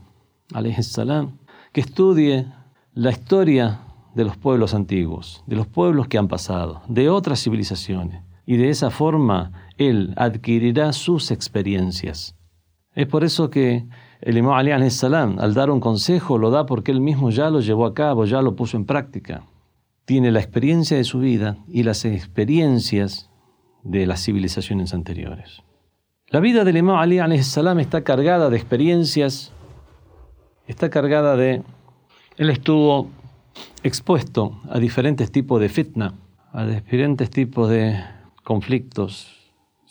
salam, 0.81 1.37
que 1.71 1.81
estudie 1.81 2.47
la 2.93 3.11
historia 3.11 3.81
de 4.15 4.23
los 4.23 4.37
pueblos 4.37 4.73
antiguos, 4.73 5.43
de 5.45 5.55
los 5.55 5.67
pueblos 5.67 6.07
que 6.07 6.17
han 6.17 6.27
pasado, 6.27 6.81
de 6.87 7.09
otras 7.09 7.43
civilizaciones, 7.43 8.23
y 8.45 8.57
de 8.57 8.69
esa 8.69 8.89
forma 8.89 9.51
él 9.77 10.13
adquirirá 10.17 10.93
sus 10.93 11.31
experiencias. 11.31 12.35
Es 12.93 13.07
por 13.07 13.23
eso 13.23 13.49
que 13.49 13.85
el 14.21 14.37
Imam 14.37 14.53
Ali 14.53 14.89
salam, 14.89 15.37
al 15.39 15.53
dar 15.53 15.69
un 15.69 15.79
consejo, 15.79 16.37
lo 16.37 16.49
da 16.49 16.65
porque 16.65 16.91
él 16.91 17.01
mismo 17.01 17.29
ya 17.29 17.49
lo 17.49 17.59
llevó 17.59 17.85
a 17.85 17.93
cabo, 17.93 18.25
ya 18.25 18.41
lo 18.41 18.55
puso 18.55 18.77
en 18.77 18.85
práctica. 18.85 19.43
Tiene 20.05 20.31
la 20.31 20.39
experiencia 20.39 20.95
de 20.97 21.03
su 21.03 21.19
vida 21.19 21.57
y 21.67 21.83
las 21.83 22.05
experiencias 22.05 23.29
de 23.83 24.05
las 24.07 24.23
civilizaciones 24.23 24.93
anteriores. 24.93 25.61
La 26.29 26.39
vida 26.39 26.63
del 26.63 26.77
Imam 26.77 26.97
Ali 26.97 27.19
salam 27.43 27.79
está 27.79 28.03
cargada 28.03 28.49
de 28.49 28.57
experiencias, 28.57 29.51
está 30.67 30.89
cargada 30.89 31.35
de... 31.35 31.61
Él 32.37 32.49
estuvo 32.49 33.09
expuesto 33.83 34.59
a 34.69 34.79
diferentes 34.79 35.31
tipos 35.31 35.61
de 35.61 35.69
fitna, 35.69 36.13
a 36.51 36.65
diferentes 36.65 37.29
tipos 37.29 37.69
de 37.69 38.03
conflictos, 38.43 39.44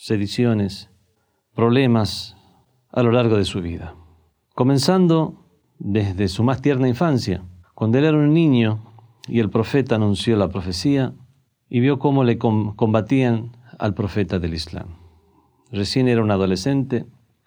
sediciones, 0.04 0.90
problemas 1.54 2.36
a 2.90 3.02
lo 3.02 3.12
largo 3.12 3.36
de 3.36 3.44
su 3.44 3.60
vida 3.60 3.94
comenzando 4.54 5.34
desde 5.78 6.28
su 6.28 6.44
más 6.44 6.62
tierna 6.62 6.88
infancia, 6.88 7.42
cuando 7.74 7.98
él 7.98 8.04
era 8.04 8.16
un 8.16 8.32
niño 8.32 8.80
y 9.26 9.40
el 9.40 9.50
profeta 9.50 9.96
anunció 9.96 10.36
la 10.36 10.48
profecía 10.48 11.12
y 11.68 11.80
vio 11.80 11.98
cómo 11.98 12.22
le 12.22 12.38
combatían 12.38 13.56
al 13.78 13.94
profeta 13.94 14.38
del 14.38 14.54
Islam. 14.54 14.86
Recién 15.72 16.06
era 16.06 16.22
un 16.22 16.30
adolescente 16.30 17.04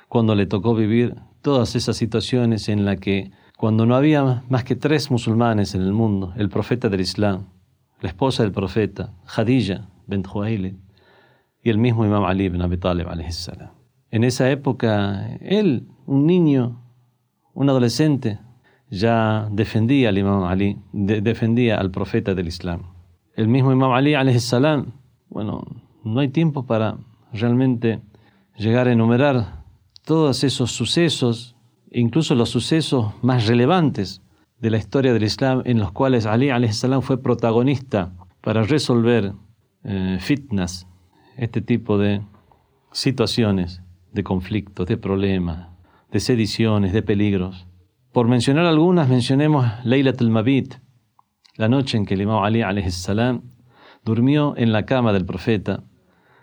cuando 0.10 0.36
le 0.36 0.46
tocó 0.46 0.76
vivir 0.76 1.16
todas 1.42 1.76
esas 1.76 1.96
situaciones 1.96 2.68
en 2.68 2.84
las 2.84 2.98
que 2.98 3.32
cuando 3.58 3.86
no 3.86 3.96
había 3.96 4.44
más 4.50 4.66
que 4.66 4.76
tres 4.76 5.10
musulmanes 5.10 5.76
en 5.76 5.82
el 5.82 5.94
mundo, 5.94 6.34
el 6.36 6.50
profeta 6.50 6.90
del 6.90 7.02
Islam, 7.02 7.46
la 8.02 8.10
esposa 8.10 8.44
del 8.44 8.52
profeta, 8.52 9.14
Khadija 9.26 9.88
bint 10.08 10.28
Huwaylid, 10.28 10.76
y 11.68 11.70
el 11.70 11.80
mismo 11.80 12.06
Imam 12.06 12.24
Ali 12.24 12.46
ibn 12.46 12.62
Abi 12.62 12.78
Talib 12.78 13.08
En 14.10 14.24
esa 14.24 14.50
época, 14.50 15.36
él, 15.42 15.86
un 16.06 16.26
niño 16.26 16.82
un 17.54 17.70
adolescente 17.70 18.40
ya 18.90 19.50
defendía 19.52 20.08
al 20.08 20.18
Imam 20.18 20.44
Ali, 20.46 20.78
defendía 20.94 21.78
al 21.78 21.92
profeta 21.92 22.34
del 22.36 22.48
Islam. 22.48 22.84
El 23.36 23.50
mismo 23.50 23.74
Imam 23.74 23.92
Ali, 23.92 24.14
salam, 24.40 24.94
bueno, 25.28 25.66
no 26.06 26.22
hay 26.22 26.30
tiempo 26.30 26.66
para 26.66 27.00
realmente 27.34 28.00
llegar 28.56 28.88
a 28.88 28.94
enumerar 28.94 29.66
todos 30.06 30.46
esos 30.46 30.72
sucesos, 30.72 31.58
incluso 31.92 32.34
los 32.34 32.50
sucesos 32.50 33.12
más 33.22 33.46
relevantes 33.46 34.22
de 34.58 34.70
la 34.70 34.78
historia 34.78 35.12
del 35.12 35.24
Islam 35.24 35.64
en 35.66 35.80
los 35.80 35.92
cuales 35.92 36.26
Ali 36.26 36.72
salam 36.72 37.02
fue 37.02 37.22
protagonista 37.22 38.14
para 38.40 38.64
resolver 38.64 39.34
eh, 39.84 40.18
fitnas, 40.22 40.88
este 41.38 41.62
tipo 41.62 41.98
de 41.98 42.22
situaciones, 42.92 43.82
de 44.12 44.24
conflictos, 44.24 44.88
de 44.88 44.98
problemas, 44.98 45.70
de 46.12 46.20
sediciones, 46.20 46.94
de 46.94 47.04
peligros. 47.04 47.68
Por 48.12 48.28
mencionar 48.28 48.66
algunas, 48.66 49.08
mencionemos 49.08 49.66
Laylat 49.84 50.20
al-Mabit, 50.22 50.76
la 51.56 51.70
noche 51.70 51.98
en 51.98 52.06
que 52.06 52.16
el 52.16 52.22
Imam 52.22 52.44
Ali 52.44 52.64
salam 52.92 53.44
durmió 54.04 54.56
en 54.58 54.72
la 54.72 54.86
cama 54.86 55.14
del 55.14 55.26
profeta 55.26 55.84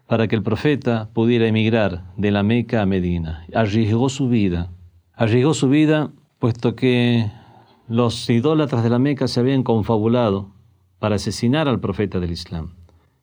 para 0.07 0.29
que 0.29 0.37
el 0.37 0.43
profeta 0.43 1.11
pudiera 1.13 1.47
emigrar 1.47 2.13
de 2.17 2.31
la 2.31 2.43
Meca 2.43 2.83
a 2.83 2.87
Medina. 2.87 3.47
Arriesgó 3.55 4.09
su 4.09 4.29
vida. 4.29 4.71
Arriesgó 5.15 5.55
su 5.55 5.69
vida 5.69 6.13
puesto 6.39 6.77
que 6.77 7.31
los 7.89 8.29
idólatras 8.29 8.83
de 8.83 8.91
la 8.91 8.99
Meca 8.99 9.29
se 9.29 9.41
habían 9.41 9.63
confabulado 9.63 10.53
para 10.99 11.17
asesinar 11.17 11.69
al 11.69 11.81
profeta 11.81 12.21
del 12.21 12.33
Islam. 12.33 12.75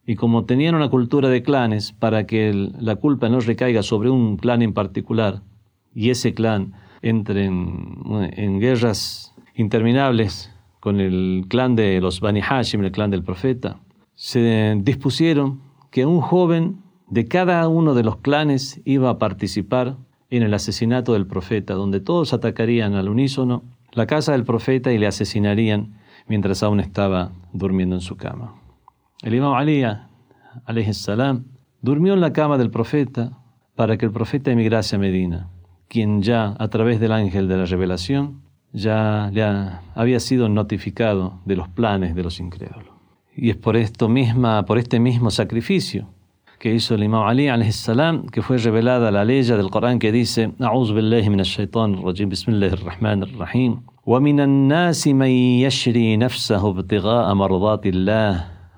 Y 0.06 0.16
como 0.16 0.46
tenían 0.46 0.76
una 0.76 0.90
cultura 0.90 1.30
de 1.30 1.44
clanes, 1.44 1.92
para 1.92 2.26
que 2.26 2.54
la 2.54 2.96
culpa 2.96 3.30
no 3.30 3.40
recaiga 3.40 3.84
sobre 3.84 4.10
un 4.10 4.38
clan 4.38 4.62
en 4.62 4.74
particular, 4.74 5.42
y 5.94 6.10
ese 6.10 6.34
clan 6.34 6.74
entre 7.02 7.46
en, 7.46 8.60
guerras 8.60 9.34
interminables 9.56 10.52
con 10.80 11.00
el 11.00 11.46
clan 11.48 11.76
de 11.76 12.02
los 12.02 12.20
Bani 12.20 12.42
Hashim, 12.42 12.84
el 12.84 12.92
clan 12.92 13.12
del 13.12 13.24
profeta, 13.24 13.80
se 14.16 14.76
dispusieron 14.82 15.62
que 15.92 16.06
un 16.06 16.22
joven 16.22 16.78
de 17.10 17.28
cada 17.28 17.68
uno 17.68 17.94
de 17.94 18.04
los 18.04 18.18
clanes 18.18 18.82
iba 18.86 19.10
a 19.10 19.18
participar 19.18 19.98
en 20.30 20.44
el 20.44 20.54
asesinato 20.54 21.14
del 21.14 21.28
profeta, 21.28 21.74
donde 21.74 22.00
todos 22.00 22.34
atacarían 22.34 22.94
al 22.94 23.10
unísono 23.10 23.64
la 23.92 24.08
casa 24.08 24.32
del 24.32 24.46
profeta 24.46 24.94
y 24.94 24.98
le 24.98 25.08
asesinarían 25.08 26.00
mientras 26.28 26.64
aún 26.64 26.80
estaba 26.80 27.34
durmiendo 27.52 27.96
en 27.96 28.02
su 28.02 28.16
cama. 28.16 28.61
El 29.22 29.36
imam 29.36 29.54
Ali, 29.54 30.94
salam, 30.94 31.46
durmió 31.82 32.14
en 32.14 32.22
la 32.22 32.34
cama 32.34 32.58
del 32.58 32.72
profeta 32.72 33.38
para 33.76 33.98
que 33.98 34.06
el 34.06 34.12
profeta 34.12 34.52
emigrase 34.52 34.96
a 34.96 35.00
Medina, 35.00 35.48
quien 35.88 36.24
ya, 36.24 36.56
a 36.58 36.68
través 36.70 37.00
del 37.00 37.12
ángel 37.12 37.48
de 37.48 37.58
la 37.58 37.66
revelación, 37.66 38.42
ya 38.74 39.30
le 39.32 39.44
había 39.96 40.20
sido 40.20 40.50
notificado 40.50 41.40
de 41.46 41.56
los 41.56 41.68
planes 41.68 42.16
de 42.16 42.24
los 42.24 42.40
incrédulos. 42.40 42.90
Y 43.36 43.52
es 43.52 43.58
por, 43.58 43.78
esto 43.78 44.10
misma, 44.10 44.66
por 44.66 44.78
este 44.80 45.00
mismo 45.00 45.30
sacrificio 45.30 46.08
que 46.58 46.74
hizo 46.74 46.94
el 46.94 47.04
imam 47.04 47.24
Ali 47.24 47.50
salam 47.72 48.28
que 48.28 48.44
fue 48.44 48.58
revelada 48.60 49.10
la 49.10 49.26
ley 49.26 49.42
del 49.42 49.72
Corán 49.72 49.98
que 49.98 50.12
dice 50.12 50.54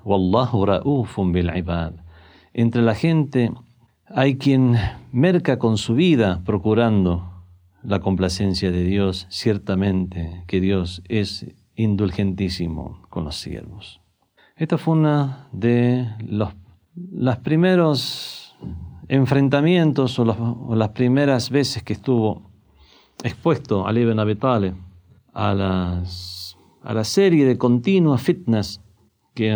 Wallahu 0.04 0.66
ra'ufun 0.66 1.32
bil 1.32 1.50
ibad. 1.56 1.92
Entre 2.52 2.82
la 2.82 2.94
gente 2.94 3.52
hay 4.06 4.36
quien 4.36 4.76
merca 5.12 5.58
con 5.58 5.78
su 5.78 5.94
vida 5.94 6.42
procurando 6.44 7.30
la 7.82 8.00
complacencia 8.00 8.70
de 8.70 8.84
Dios, 8.84 9.26
ciertamente 9.28 10.44
que 10.46 10.60
Dios 10.60 11.02
es 11.08 11.46
indulgentísimo 11.74 13.02
con 13.10 13.24
los 13.24 13.36
siervos. 13.36 14.00
Esta 14.56 14.78
fue 14.78 14.94
una 14.94 15.48
de 15.52 16.08
los, 16.26 16.54
los 16.94 17.36
primeros 17.38 18.56
enfrentamientos 19.08 20.18
o, 20.18 20.24
los, 20.24 20.36
o, 20.38 20.74
las 20.76 20.90
primeras 20.90 21.50
veces 21.50 21.82
que 21.82 21.94
estuvo 21.94 22.42
expuesto 23.22 23.86
Ali 23.86 24.04
Ben 24.04 24.18
Abi 24.18 24.36
Talib 24.36 24.74
a, 25.32 25.52
las, 25.54 26.56
a 26.82 26.94
la 26.94 27.04
serie 27.04 27.44
de 27.44 27.58
continuas 27.58 28.22
fitnas 28.22 28.80
que, 29.34 29.52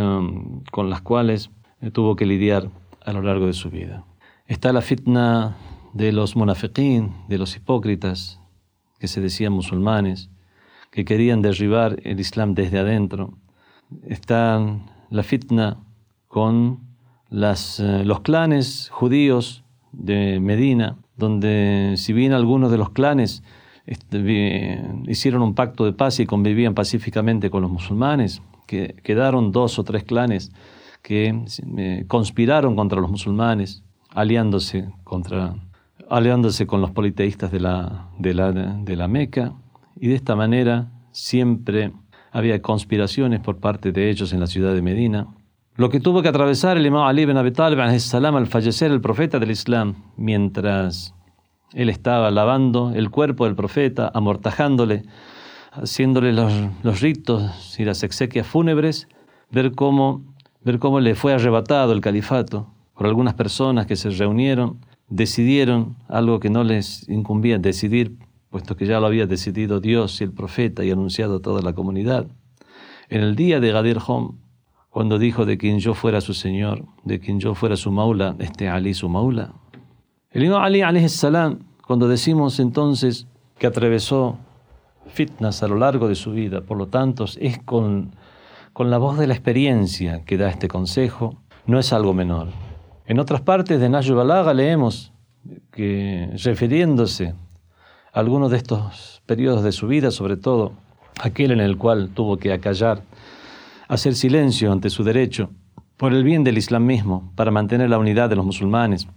con 0.71 0.91
las 0.91 1.03
cuales 1.03 1.51
tuvo 1.93 2.17
que 2.17 2.27
lidiar 2.27 2.71
a 3.05 3.13
lo 3.13 3.23
largo 3.23 3.47
de 3.47 3.53
su 3.53 3.71
vida. 3.71 4.05
Está 4.47 4.73
la 4.73 4.81
fitna 4.81 5.57
de 5.93 6.13
los 6.13 6.37
munafiqín, 6.37 7.13
de 7.29 7.39
los 7.39 7.57
hipócritas, 7.57 8.41
que 8.99 9.09
se 9.09 9.21
decían 9.21 9.53
musulmanes, 9.53 10.31
que 10.91 11.05
querían 11.05 11.43
derribar 11.43 12.01
el 12.05 12.19
Islam 12.19 12.55
desde 12.55 12.79
adentro 12.79 13.35
está 14.07 14.61
la 15.11 15.23
fitna 15.23 15.79
con 16.27 16.81
eh, 17.31 18.03
los 18.05 18.21
clanes 18.21 18.89
judíos 18.91 19.65
de 19.93 20.41
Medina, 20.41 20.97
donde 21.17 21.95
si 21.97 22.13
bien 22.13 22.33
algunos 22.33 22.71
de 22.71 22.79
los 22.79 22.91
clanes 22.91 23.43
este, 23.87 24.83
hicieron 25.07 25.43
un 25.43 25.55
pacto 25.55 25.85
de 25.85 25.93
paz 25.93 26.21
y 26.21 26.27
convivían 26.27 26.75
pacíficamente 26.75 27.51
con 27.51 27.63
los 27.63 27.71
musulmanes, 27.71 28.43
que 28.69 28.95
quedaron 29.03 29.51
dos 29.51 29.79
o 29.81 29.83
tres 29.83 30.05
clanes 30.05 30.53
que 31.03 31.35
eh, 31.79 32.05
conspiraron 32.07 32.77
contra 32.77 33.01
los 33.01 33.11
musulmanes, 33.11 33.83
aliándose, 34.11 34.91
contra, 35.05 35.57
aliándose 36.09 36.67
con 36.67 36.81
los 36.81 36.91
politeístas 36.91 37.51
de 37.51 37.61
la, 37.61 38.11
de 38.19 38.35
la, 38.35 38.53
de 38.53 38.97
la 38.97 39.09
Meca, 39.09 39.55
y 39.97 40.09
de 40.09 40.15
esta 40.15 40.37
manera 40.37 40.93
siempre 41.13 41.93
había 42.31 42.61
conspiraciones 42.61 43.41
por 43.41 43.57
parte 43.59 43.91
de 43.91 44.11
ellos 44.11 44.33
en 44.33 44.41
la 44.41 44.47
ciudad 44.47 44.75
de 44.75 44.83
Medina. 44.83 45.27
Lo 45.77 45.89
que 45.89 46.01
tuvo 46.01 46.23
que 46.23 46.29
atravesar 46.29 46.77
el 46.77 46.87
imam 46.87 47.03
Ali 47.03 47.23
ibn 47.23 47.37
Abi 47.37 47.53
Talib 47.53 47.81
al 47.81 48.47
fallecer 48.47 48.93
el 48.93 49.01
profeta 49.01 49.39
del 49.39 49.51
Islam, 49.51 49.95
mientras 50.17 51.15
él 51.73 51.89
estaba 51.89 52.31
lavando 52.31 52.93
el 52.95 53.11
cuerpo 53.11 53.45
del 53.47 53.55
profeta, 53.55 54.11
amortajándole, 54.13 55.05
haciéndole 55.73 56.33
los, 56.33 57.01
ritos 57.01 57.79
y 57.79 57.85
las 57.85 58.03
exequias 58.03 58.47
fúnebres, 58.47 59.09
ver 59.51 59.73
cómo, 59.73 60.23
ver 60.63 60.79
cómo 60.79 61.01
le 61.01 61.15
fue 61.15 61.35
arrebatado 61.35 61.93
el 61.93 62.01
califato 62.01 62.69
por 62.95 63.07
algunas 63.07 63.35
personas 63.35 63.87
que 63.87 63.97
se 63.97 64.11
reunieron, 64.11 64.79
decidieron 65.09 65.97
algo 66.09 66.41
que 66.41 66.51
no 66.51 66.65
les 66.65 67.09
incumbía 67.09 67.59
decidir 67.59 68.17
puesto 68.51 68.77
que 68.77 68.87
ya 68.87 69.01
lo 69.01 69.07
había 69.07 69.27
decidido 69.27 69.81
Dios 69.81 70.21
y 70.21 70.25
el 70.25 70.33
profeta 70.33 70.85
y 70.85 70.91
anunciado 70.91 71.37
a 71.37 71.41
toda 71.41 71.63
la 71.63 71.75
comunidad. 71.75 72.27
En 73.09 73.23
el 73.23 73.37
día 73.37 73.61
de 73.61 73.73
Gadir 73.73 73.99
Hom, 74.07 74.39
cuando 74.91 75.19
dijo 75.19 75.45
de 75.45 75.59
quien 75.59 75.79
yo 75.79 75.95
fuera 75.95 76.21
su 76.21 76.35
Señor, 76.35 76.85
de 77.05 77.21
quien 77.21 77.41
yo 77.41 77.55
fuera 77.55 77.77
su 77.77 77.93
Maula, 77.93 78.37
este 78.39 78.69
Ali 78.69 78.95
su 78.95 79.09
Maula. 79.09 79.53
El 80.31 80.45
imam 80.45 80.63
Ali 80.63 81.09
salam, 81.09 81.61
cuando 81.87 82.09
decimos 82.09 82.59
entonces 82.61 83.27
que 83.59 83.67
atravesó 83.67 84.39
fitnas 85.09 85.63
a 85.63 85.69
lo 85.69 85.77
largo 85.77 86.09
de 86.09 86.15
su 86.15 86.33
vida, 86.33 86.61
por 86.61 86.79
lo 86.79 86.89
tanto 86.89 87.25
es 87.41 87.59
con, 87.59 88.15
con 88.73 88.91
la 88.91 88.99
voz 88.99 89.19
de 89.19 89.27
la 89.27 89.35
experiencia 89.35 90.25
que 90.25 90.37
da 90.37 90.49
este 90.49 90.69
consejo, 90.69 91.43
no 91.67 91.79
es 91.79 91.93
algo 91.93 92.15
menor. 92.15 92.49
En 93.07 93.19
otras 93.19 93.41
partes 93.41 93.81
de 93.81 93.89
Nayub 93.89 94.17
Balaga 94.17 94.55
leemos 94.55 95.13
que 95.71 96.31
refiriéndose 96.45 97.35
algunos 98.13 98.51
de 98.51 98.57
estos 98.57 99.23
periodos 99.27 99.63
de 99.63 99.73
su 99.73 99.87
vida, 99.87 100.11
sobre 100.11 100.37
todo 100.37 100.73
aquel 101.21 101.53
en 101.53 101.61
el 101.61 101.77
cual 101.77 102.11
tuvo 102.11 102.37
que 102.37 102.53
acallar, 102.53 103.03
hacer 103.89 104.15
silencio 104.15 104.73
ante 104.73 104.91
su 104.91 105.05
derecho, 105.05 105.51
por 105.97 106.13
el 106.13 106.23
bien 106.23 106.45
del 106.45 106.59
Islam 106.59 106.87
mismo, 106.87 107.33
para 107.35 107.51
mantener 107.51 107.91
la 107.91 107.99
unidad 107.99 108.29
de 108.29 108.37
los 108.37 108.47
musulmanes, 108.47 109.09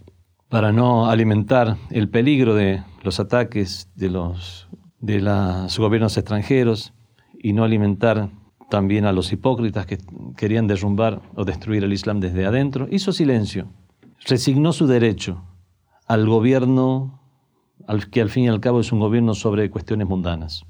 para 0.50 0.72
no 0.72 1.10
alimentar 1.10 1.78
el 1.92 2.10
peligro 2.10 2.56
de 2.56 2.84
los 3.04 3.20
ataques 3.20 3.90
de 3.96 4.10
los, 4.10 4.68
de 5.02 5.20
los 5.20 5.78
gobiernos 5.78 6.18
extranjeros 6.18 6.94
y 7.38 7.54
no 7.54 7.64
alimentar 7.64 8.30
también 8.70 9.06
a 9.06 9.12
los 9.12 9.34
hipócritas 9.34 9.86
que 9.86 9.98
querían 10.38 10.68
derrumbar 10.68 11.22
o 11.36 11.44
destruir 11.44 11.84
el 11.84 11.92
Islam 11.92 12.20
desde 12.20 12.46
adentro, 12.46 12.88
hizo 12.90 13.12
silencio, 13.12 13.68
resignó 14.26 14.72
su 14.72 14.88
derecho 14.88 15.44
al 16.08 16.28
gobierno 16.28 17.20
que 18.12 18.22
al 18.22 18.30
fin 18.30 18.46
y 18.46 18.48
al 18.48 18.60
cabo 18.60 18.80
es 18.80 18.92
un 18.92 19.00
gobierno 19.00 19.34
sobre 19.34 19.70
cuestiones 19.70 20.08
mundanas. 20.08 20.66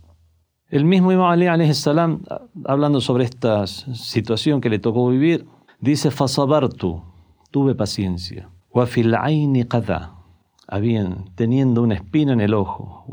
El 0.70 0.86
mismo 0.86 1.12
Imam 1.12 1.28
Ali 1.28 1.74
salam, 1.74 2.22
hablando 2.66 3.02
sobre 3.02 3.26
esta 3.26 3.68
situación 3.68 4.62
que 4.62 4.70
le 4.70 4.80
tocó 4.80 5.10
vivir, 5.10 5.46
dice, 5.82 6.12
Fasabartu, 6.12 7.04
tuve 7.52 7.76
paciencia. 7.76 8.50
Aini 10.72 10.94
qada, 10.94 11.06
habían, 11.06 11.26
teniendo 11.36 11.84
una 11.84 11.96
espina 11.96 12.34
en 12.34 12.42
el 12.42 12.54
ojo. 12.54 13.06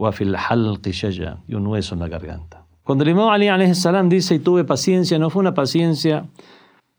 Y 1.47 1.55
un 1.55 1.66
hueso 1.66 1.94
en 1.94 2.01
la 2.01 2.09
garganta. 2.09 2.64
Cuando 2.85 3.05
el 3.05 3.11
Imam 3.11 3.29
Ali 3.29 3.75
salam 3.75 4.09
dice, 4.09 4.37
y 4.37 4.38
tuve 4.38 4.64
paciencia, 4.64 5.18
no 5.18 5.29
fue 5.29 5.40
una 5.40 5.53
paciencia 5.53 6.25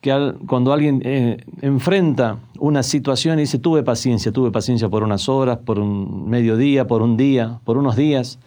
que 0.02 0.34
cuando 0.48 0.72
alguien 0.72 1.02
eh, 1.04 1.44
enfrenta 1.62 2.38
una 2.60 2.84
situación 2.84 3.40
y 3.40 3.42
dice, 3.42 3.60
tuve 3.60 3.84
paciencia, 3.84 4.32
tuve 4.32 4.52
paciencia 4.52 4.88
por 4.88 5.04
unas 5.04 5.28
horas, 5.28 5.58
por 5.58 5.80
un 5.80 6.30
mediodía, 6.30 6.88
por 6.88 7.02
un 7.02 7.18
día, 7.18 7.60
por 7.66 7.78
unos 7.78 7.96
días, 7.96 8.40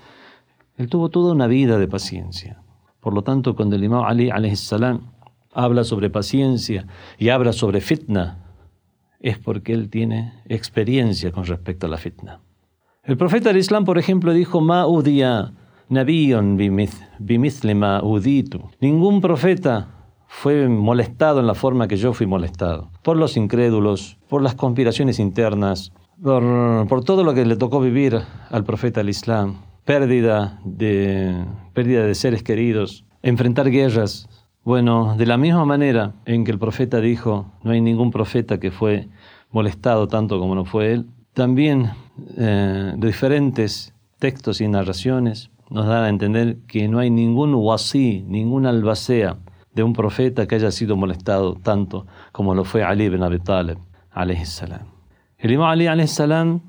él 0.79 0.88
tuvo 0.88 1.11
toda 1.11 1.33
una 1.33 1.46
vida 1.46 1.79
de 1.79 1.88
paciencia. 1.88 2.62
Por 3.01 3.12
lo 3.12 3.22
tanto, 3.22 3.55
cuando 3.57 3.77
el 3.77 3.85
imam 3.85 4.05
Ali 4.05 4.57
salam 4.57 5.01
habla 5.53 5.85
sobre 5.85 6.09
paciencia 6.09 6.87
y 7.18 7.29
habla 7.29 7.53
sobre 7.53 7.81
fitna, 7.81 8.41
es 9.23 9.39
porque 9.39 9.73
él 9.73 9.89
tiene 9.89 10.35
experiencia 10.47 11.33
con 11.33 11.47
respecto 11.47 11.87
a 11.87 11.91
la 11.91 11.97
fitna. 11.97 12.41
El 13.05 13.17
profeta 13.17 13.49
del 13.49 13.59
Islam, 13.59 13.85
por 13.85 13.99
ejemplo, 13.99 14.33
dijo, 14.33 14.61
Ma 14.61 14.87
udia 14.87 15.55
nabiyon 15.89 16.57
bimithli 16.57 17.75
ma 17.75 18.03
uditu. 18.03 18.71
Ningún 18.81 19.21
profeta 19.21 19.89
fue 20.27 20.69
molestado 20.69 21.41
en 21.41 21.47
la 21.47 21.55
forma 21.55 21.89
que 21.89 21.97
yo 21.97 22.13
fui 22.15 22.27
molestado, 22.27 22.91
por 23.03 23.17
los 23.17 23.37
incrédulos, 23.37 24.19
por 24.29 24.43
las 24.43 24.55
conspiraciones 24.55 25.19
internas, 25.19 25.93
por, 26.23 27.05
todo 27.05 27.23
lo 27.23 27.35
que 27.35 27.45
le 27.45 27.57
tocó 27.57 27.81
vivir 27.81 28.19
al 28.51 28.65
profeta 28.65 29.01
del 29.01 29.11
Islam, 29.11 29.57
pérdida 29.85 30.61
de, 30.65 31.45
pérdida 31.75 32.07
de 32.07 32.15
seres 32.15 32.43
queridos, 32.43 33.05
enfrentar 33.23 33.71
guerras. 33.71 34.29
Bueno, 34.64 35.16
de 35.16 35.27
la 35.27 35.37
misma 35.38 35.64
manera 35.64 36.12
en 36.25 36.44
que 36.44 36.53
el 36.53 36.59
profeta 36.59 37.01
dijo, 37.01 37.46
no 37.64 37.72
hay 37.72 37.81
ningún 37.81 38.12
profeta 38.12 38.61
que 38.61 38.70
fue 38.70 39.09
molestado 39.51 40.07
tanto 40.07 40.38
como 40.38 40.55
no 40.55 40.64
fue 40.64 40.92
él, 40.92 41.07
también 41.35 41.90
eh, 42.37 42.94
diferentes 42.96 43.92
textos 44.18 44.61
y 44.61 44.68
narraciones 44.68 45.51
nos 45.68 45.87
dan 45.87 46.05
a 46.05 46.09
entender 46.09 46.59
que 46.68 46.87
no 46.87 47.01
hay 47.01 47.11
ningún 47.11 47.55
wasi, 47.55 48.25
ningún 48.29 48.66
albacea, 48.66 49.38
de 49.75 49.83
un 49.83 49.94
profeta 49.94 50.46
que 50.46 50.55
haya 50.55 50.70
sido 50.70 50.96
molestado 50.96 51.55
tanto 51.55 52.07
como 52.31 52.55
lo 52.55 52.64
fue 52.64 52.85
Ali 52.85 53.05
ibn 53.05 53.22
Abi 53.22 53.38
Talib, 53.38 53.79
salam. 54.44 54.87
El 55.38 55.51
imam 55.51 55.68
Ali 55.68 56.07
salam 56.07 56.61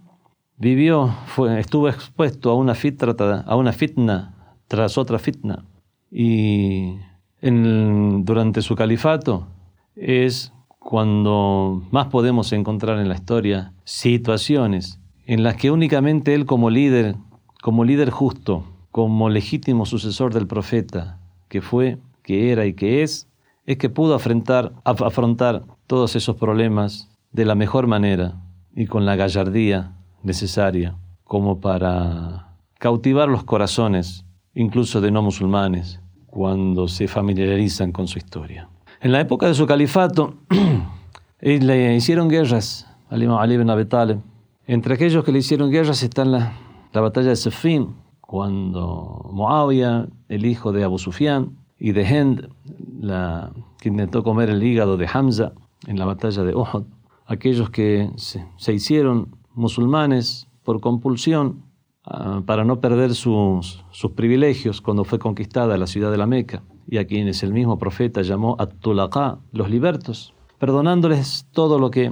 vivió, 0.57 1.13
estuvo 1.57 1.89
expuesto 1.89 2.49
a 2.49 2.55
una, 2.55 2.75
fitra, 2.75 3.43
a 3.45 3.55
una 3.55 3.73
fitna 3.73 4.55
tras 4.67 4.97
otra 4.97 5.19
fitna 5.19 5.65
y 6.09 6.95
durante 7.43 8.61
su 8.61 8.75
califato 8.75 9.47
es 9.95 10.53
cuando 10.79 11.83
más 11.91 12.07
podemos 12.07 12.53
encontrar 12.53 12.99
en 12.99 13.09
la 13.09 13.15
historia 13.15 13.73
situaciones 13.83 14.99
en 15.25 15.43
las 15.43 15.55
que 15.55 15.71
únicamente 15.71 16.35
él 16.35 16.45
como 16.45 16.69
líder, 16.69 17.15
como 17.61 17.83
líder 17.83 18.09
justo, 18.09 18.63
como 18.91 19.29
legítimo 19.29 19.85
sucesor 19.85 20.33
del 20.33 20.47
profeta, 20.47 21.19
que 21.49 21.61
fue 21.61 21.97
que 22.21 22.51
era 22.51 22.65
y 22.65 22.73
que 22.73 23.03
es, 23.03 23.27
es 23.65 23.77
que 23.77 23.89
pudo 23.89 24.15
afrontar 24.15 25.63
todos 25.87 26.15
esos 26.15 26.35
problemas 26.35 27.09
de 27.31 27.45
la 27.45 27.55
mejor 27.55 27.87
manera 27.87 28.41
y 28.75 28.85
con 28.85 29.05
la 29.05 29.15
gallardía 29.15 29.93
necesaria 30.21 30.97
como 31.23 31.59
para 31.59 32.55
cautivar 32.79 33.29
los 33.29 33.43
corazones, 33.43 34.25
incluso 34.53 35.01
de 35.01 35.11
no 35.11 35.21
musulmanes, 35.21 36.02
cuando 36.33 36.87
se 36.87 37.07
familiarizan 37.07 37.91
con 37.91 38.07
su 38.07 38.17
historia. 38.17 38.67
En 39.01 39.11
la 39.11 39.21
época 39.21 39.45
de 39.45 39.53
su 39.53 39.67
califato, 39.67 40.33
le 41.39 41.95
hicieron 41.95 42.27
guerras 42.27 42.87
al 43.11 43.21
imam 43.21 43.37
Ali 43.37 43.53
ibn 43.53 43.69
Abi 43.69 43.85
Talib. 43.85 44.17
Entre 44.65 44.95
aquellos 44.95 45.23
que 45.23 45.31
le 45.31 45.37
hicieron 45.39 45.69
guerras 45.69 46.01
está 46.01 46.25
la, 46.25 46.53
la 46.91 47.01
batalla 47.01 47.29
de 47.29 47.35
Sefin, 47.35 47.93
cuando 48.19 49.29
Muawiyah, 49.31 50.07
el 50.27 50.45
hijo 50.47 50.71
de 50.71 50.83
Abu 50.83 50.97
Sufyan, 50.97 51.55
y 51.77 51.91
de 51.91 52.01
Hend, 52.01 52.49
que 53.79 53.89
intentó 53.89 54.23
comer 54.23 54.49
el 54.49 54.63
hígado 54.63 54.97
de 54.97 55.07
Hamza 55.13 55.51
en 55.85 55.99
la 55.99 56.05
batalla 56.05 56.43
de 56.43 56.55
Uhud, 56.55 56.85
aquellos 57.27 57.69
que 57.69 58.09
se, 58.15 58.73
hicieron 58.73 59.35
musulmanes 59.53 60.47
por 60.63 60.79
compulsión 60.79 61.62
ah, 62.05 62.41
para 62.45 62.63
no 62.63 62.79
perder 62.79 63.15
sus, 63.15 63.83
sus, 63.91 64.11
privilegios 64.11 64.81
cuando 64.81 65.03
fue 65.03 65.19
conquistada 65.19 65.77
la 65.77 65.87
ciudad 65.87 66.11
de 66.11 66.17
la 66.17 66.27
Meca, 66.27 66.63
y 66.87 66.97
a 66.97 67.07
quienes 67.07 67.43
el 67.43 67.53
mismo 67.53 67.77
profeta 67.77 68.21
llamó 68.21 68.55
at 68.59 68.73
los 69.51 69.69
libertos, 69.69 70.33
perdonándoles 70.59 71.47
todo 71.51 71.79
lo 71.79 71.91
que 71.91 72.11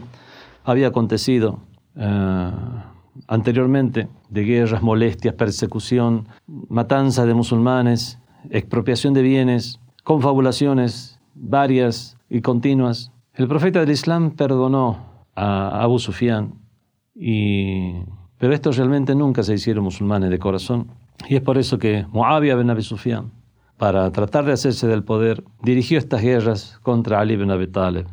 había 0.64 0.88
acontecido 0.88 1.60
ah, 1.98 2.92
anteriormente, 3.28 4.08
de 4.30 4.44
guerras, 4.44 4.82
molestias, 4.82 5.36
persecución, 5.36 6.28
matanza 6.48 7.26
de 7.26 7.34
musulmanes, 7.34 8.20
expropiación 8.50 9.14
de 9.14 9.22
bienes, 9.22 9.80
confabulaciones 10.04 11.20
varias 11.36 12.18
y 12.30 12.42
continuas. 12.42 13.12
El 13.34 13.48
profeta 13.48 13.80
del 13.80 13.92
Islam 13.92 14.32
perdonó 14.32 15.00
a 15.36 15.82
Abu 15.82 16.00
Sufyan, 16.00 16.56
y, 17.16 18.04
pero 18.42 18.56
estos 18.56 18.76
realmente 18.78 19.14
nunca 19.14 19.44
se 19.44 19.54
hicieron 19.54 19.84
musulmanes 19.84 20.32
de 20.32 20.40
corazón. 20.40 20.88
Y 21.30 21.36
es 21.36 21.42
por 21.44 21.60
eso 21.60 21.78
que 21.78 22.08
Muawiyah 22.12 22.56
ben 22.56 22.72
Abi 22.72 22.82
Sufyan, 22.82 23.32
para 23.78 24.12
tratar 24.12 24.46
de 24.46 24.54
hacerse 24.54 24.88
del 24.88 25.04
poder, 25.04 25.44
dirigió 25.62 26.00
estas 26.00 26.24
guerras 26.24 26.80
contra 26.82 27.20
Ali 27.20 27.36
ben 27.36 27.52
Abi 27.52 27.68
Talib, 27.68 28.08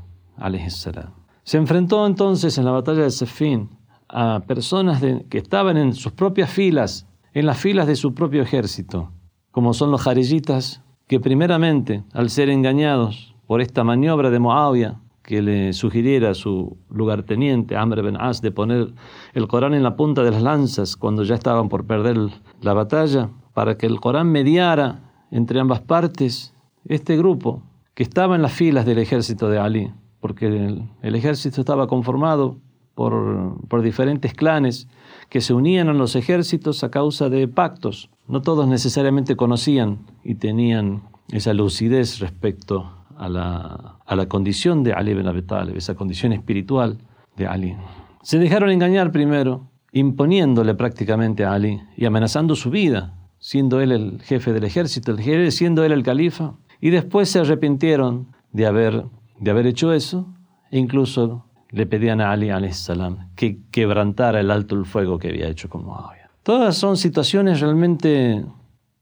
Se 1.44 1.56
enfrentó 1.56 2.06
entonces 2.06 2.58
en 2.58 2.66
la 2.66 2.72
batalla 2.72 3.04
de 3.04 3.10
Sefin 3.10 3.70
a 4.10 4.40
personas 4.46 5.02
que 5.30 5.38
estaban 5.38 5.78
en 5.78 5.94
sus 5.94 6.12
propias 6.12 6.50
filas, 6.50 7.06
en 7.32 7.46
las 7.46 7.56
filas 7.56 7.86
de 7.86 7.96
su 7.96 8.12
propio 8.12 8.42
ejército, 8.42 9.10
como 9.50 9.72
son 9.72 9.90
los 9.90 10.02
jarillitas, 10.02 10.82
que 11.06 11.20
primeramente, 11.20 12.04
al 12.12 12.28
ser 12.28 12.50
engañados 12.50 13.34
por 13.46 13.62
esta 13.62 13.82
maniobra 13.82 14.28
de 14.28 14.40
Muawiyah, 14.40 15.00
que 15.28 15.42
le 15.42 15.74
sugiriera 15.74 16.30
a 16.30 16.34
su 16.34 16.78
lugarteniente, 16.88 17.76
Amr 17.76 18.00
ben 18.00 18.16
As, 18.18 18.40
de 18.40 18.50
poner 18.50 18.94
el 19.34 19.46
Corán 19.46 19.74
en 19.74 19.82
la 19.82 19.94
punta 19.94 20.22
de 20.22 20.30
las 20.30 20.40
lanzas 20.40 20.96
cuando 20.96 21.22
ya 21.22 21.34
estaban 21.34 21.68
por 21.68 21.84
perder 21.84 22.16
la 22.62 22.72
batalla, 22.72 23.28
para 23.52 23.76
que 23.76 23.84
el 23.84 24.00
Corán 24.00 24.32
mediara 24.32 25.26
entre 25.30 25.60
ambas 25.60 25.82
partes, 25.82 26.54
este 26.86 27.18
grupo, 27.18 27.62
que 27.92 28.04
estaba 28.04 28.36
en 28.36 28.40
las 28.40 28.54
filas 28.54 28.86
del 28.86 29.00
ejército 29.00 29.50
de 29.50 29.58
Ali, 29.58 29.92
porque 30.18 30.46
el 30.46 31.14
ejército 31.14 31.60
estaba 31.60 31.88
conformado 31.88 32.56
por, 32.94 33.82
diferentes 33.82 34.32
clanes 34.32 34.88
que 35.28 35.42
se 35.42 35.52
unían 35.52 35.90
a 35.90 35.92
los 35.92 36.16
ejércitos 36.16 36.82
a 36.84 36.90
causa 36.90 37.28
de 37.28 37.48
pactos. 37.48 38.08
No 38.26 38.40
todos 38.40 38.66
necesariamente 38.66 39.36
conocían 39.36 40.06
y 40.24 40.36
tenían 40.36 41.02
esa 41.32 41.52
lucidez 41.52 42.18
respecto 42.18 42.97
a 43.18 43.28
la, 43.28 43.98
a 44.06 44.16
la 44.16 44.26
condición 44.26 44.82
de 44.82 44.92
Ali 44.92 45.10
ibn 45.10 45.26
Abi 45.26 45.42
Talib, 45.42 45.76
esa 45.76 45.94
condición 45.94 46.32
espiritual 46.32 46.98
de 47.36 47.46
Ali. 47.46 47.76
Se 48.22 48.38
dejaron 48.38 48.70
engañar 48.70 49.12
primero, 49.12 49.68
imponiéndole 49.92 50.74
prácticamente 50.74 51.44
a 51.44 51.52
Ali 51.52 51.80
y 51.96 52.04
amenazando 52.04 52.54
su 52.54 52.70
vida, 52.70 53.14
siendo 53.38 53.80
él 53.80 53.92
el 53.92 54.22
jefe 54.22 54.52
del 54.52 54.64
ejército, 54.64 55.16
siendo 55.50 55.84
él 55.84 55.92
el 55.92 56.02
califa, 56.02 56.54
y 56.80 56.90
después 56.90 57.28
se 57.28 57.40
arrepintieron 57.40 58.28
de 58.52 58.66
haber, 58.66 59.04
de 59.38 59.50
haber 59.50 59.66
hecho 59.66 59.92
eso, 59.92 60.26
e 60.70 60.78
incluso 60.78 61.44
le 61.70 61.86
pedían 61.86 62.20
a 62.20 62.32
Ali 62.32 62.50
salam 62.72 63.28
que 63.34 63.58
quebrantara 63.70 64.40
el 64.40 64.50
alto 64.50 64.74
el 64.74 64.86
fuego 64.86 65.18
que 65.18 65.28
había 65.28 65.48
hecho 65.48 65.68
con 65.68 65.84
Muawiyah. 65.84 66.30
Todas 66.42 66.76
son 66.76 66.96
situaciones 66.96 67.60
realmente, 67.60 68.44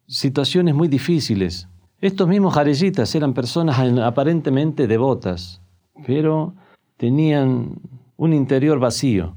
situaciones 0.06 0.74
muy 0.74 0.88
difíciles. 0.88 1.68
Estos 2.00 2.28
mismos 2.28 2.54
jareyitas 2.54 3.14
eran 3.14 3.32
personas 3.32 3.78
aparentemente 4.02 4.86
devotas, 4.86 5.62
pero 6.06 6.54
tenían 6.96 7.80
un 8.16 8.32
interior 8.32 8.78
vacío. 8.78 9.34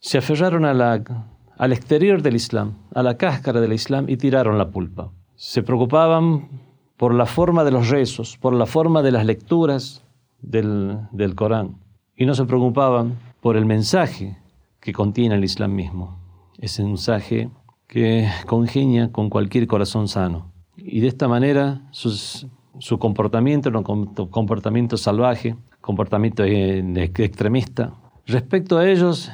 Se 0.00 0.18
aferraron 0.18 0.64
al 0.64 1.72
exterior 1.72 2.22
del 2.22 2.34
Islam, 2.34 2.78
a 2.94 3.02
la 3.02 3.16
cáscara 3.16 3.60
del 3.60 3.72
Islam 3.72 4.08
y 4.08 4.16
tiraron 4.16 4.58
la 4.58 4.70
pulpa. 4.70 5.12
Se 5.36 5.62
preocupaban 5.62 6.48
por 6.96 7.14
la 7.14 7.26
forma 7.26 7.64
de 7.64 7.70
los 7.70 7.88
rezos, 7.88 8.36
por 8.38 8.54
la 8.54 8.66
forma 8.66 9.02
de 9.02 9.12
las 9.12 9.24
lecturas 9.24 10.04
del, 10.40 10.98
del 11.12 11.34
Corán 11.34 11.76
y 12.20 12.26
no 12.26 12.34
se 12.34 12.44
preocupaban 12.44 13.18
por 13.40 13.56
el 13.56 13.64
mensaje 13.64 14.36
que 14.78 14.92
contiene 14.92 15.36
el 15.36 15.44
Islam 15.44 15.74
mismo, 15.74 16.18
ese 16.58 16.84
mensaje 16.84 17.48
que 17.86 18.28
congenia 18.46 19.10
con 19.10 19.30
cualquier 19.30 19.66
corazón 19.66 20.06
sano. 20.06 20.49
Y 20.82 21.00
de 21.00 21.08
esta 21.08 21.28
manera 21.28 21.82
su 21.90 22.98
comportamiento 22.98 23.70
un 23.70 24.14
comportamiento 24.30 24.96
salvaje, 24.96 25.56
comportamiento 25.80 26.44
e, 26.44 26.80
extremista. 27.02 27.92
Respecto 28.26 28.78
a 28.78 28.88
ellos, 28.88 29.30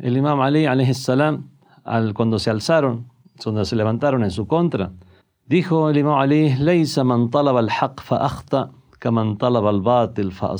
el 0.00 0.16
imam 0.16 0.40
Ali 0.40 0.66
al, 0.66 2.14
cuando 2.14 2.38
se 2.38 2.50
alzaron, 2.50 3.06
cuando 3.42 3.64
se 3.64 3.76
levantaron 3.76 4.24
en 4.24 4.30
su 4.30 4.46
contra, 4.46 4.92
dijo 5.46 5.90
el 5.90 5.98
imam 5.98 6.18
Ali, 6.18 6.54
«Leisa 6.56 7.04
man 7.04 7.30
talaba 7.30 7.60
al-haq 7.60 8.00
fa 8.02 8.28
kaman 8.98 9.38
talaba 9.38 9.70
al-batil 9.70 10.32
fa 10.32 10.56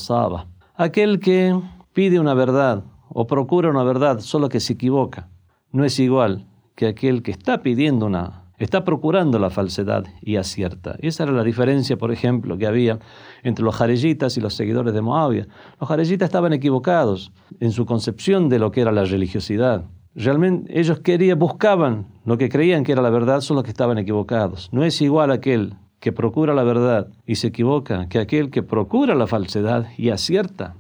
Aquel 0.77 1.19
que 1.19 1.59
pide 1.93 2.21
una 2.21 2.35
verdad 2.35 2.85
o 3.09 3.27
procura 3.27 3.71
una 3.71 3.83
verdad 3.83 4.21
solo 4.21 4.49
que 4.49 4.61
se 4.61 4.75
equivoca 4.75 5.29
no 5.73 5.85
es 5.85 5.99
igual 5.99 6.47
que 6.75 6.87
aquel 6.87 7.23
que 7.23 7.33
está 7.33 7.63
pidiendo 7.63 8.07
una, 8.07 8.45
está 8.59 8.85
procurando 8.85 9.39
la 9.39 9.51
falsedad 9.51 10.05
y 10.21 10.37
acierta. 10.37 10.97
Esa 11.01 11.25
era 11.25 11.33
la 11.33 11.45
diferencia, 11.45 11.97
por 11.97 12.13
ejemplo, 12.13 12.59
que 12.59 12.67
había 12.67 12.99
entre 13.43 13.65
los 13.65 13.77
jareyitas 13.77 14.37
y 14.37 14.41
los 14.41 14.55
seguidores 14.55 14.95
de 14.95 15.01
Moabia. 15.01 15.47
Los 15.81 15.89
jareyitas 15.89 16.29
estaban 16.29 16.53
equivocados 16.53 17.33
en 17.61 17.73
su 17.73 17.87
concepción 17.87 18.49
de 18.49 18.59
lo 18.59 18.71
que 18.71 18.81
era 18.81 18.93
la 18.93 19.05
religiosidad. 19.05 19.85
Realmente 20.15 20.79
ellos 20.79 21.01
querían, 21.01 21.39
buscaban 21.39 22.07
lo 22.25 22.39
que 22.39 22.49
creían 22.49 22.83
que 22.83 22.93
era 22.93 23.03
la 23.03 23.11
verdad, 23.11 23.41
solo 23.41 23.63
que 23.63 23.71
estaban 23.71 23.99
equivocados. 23.99 24.69
No 24.73 24.83
es 24.83 25.01
igual 25.01 25.31
aquel 25.31 25.75
que 26.01 26.13
procura 26.13 26.55
la 26.55 26.63
verdad 26.63 27.09
y 27.27 27.37
se 27.37 27.49
equivoca 27.49 28.09
que 28.09 28.19
aquel 28.19 28.51
que 28.51 28.63
procura 28.63 29.15
la 29.15 29.27
falsedad 29.27 29.87
y 29.97 30.11
acierta. 30.11 30.75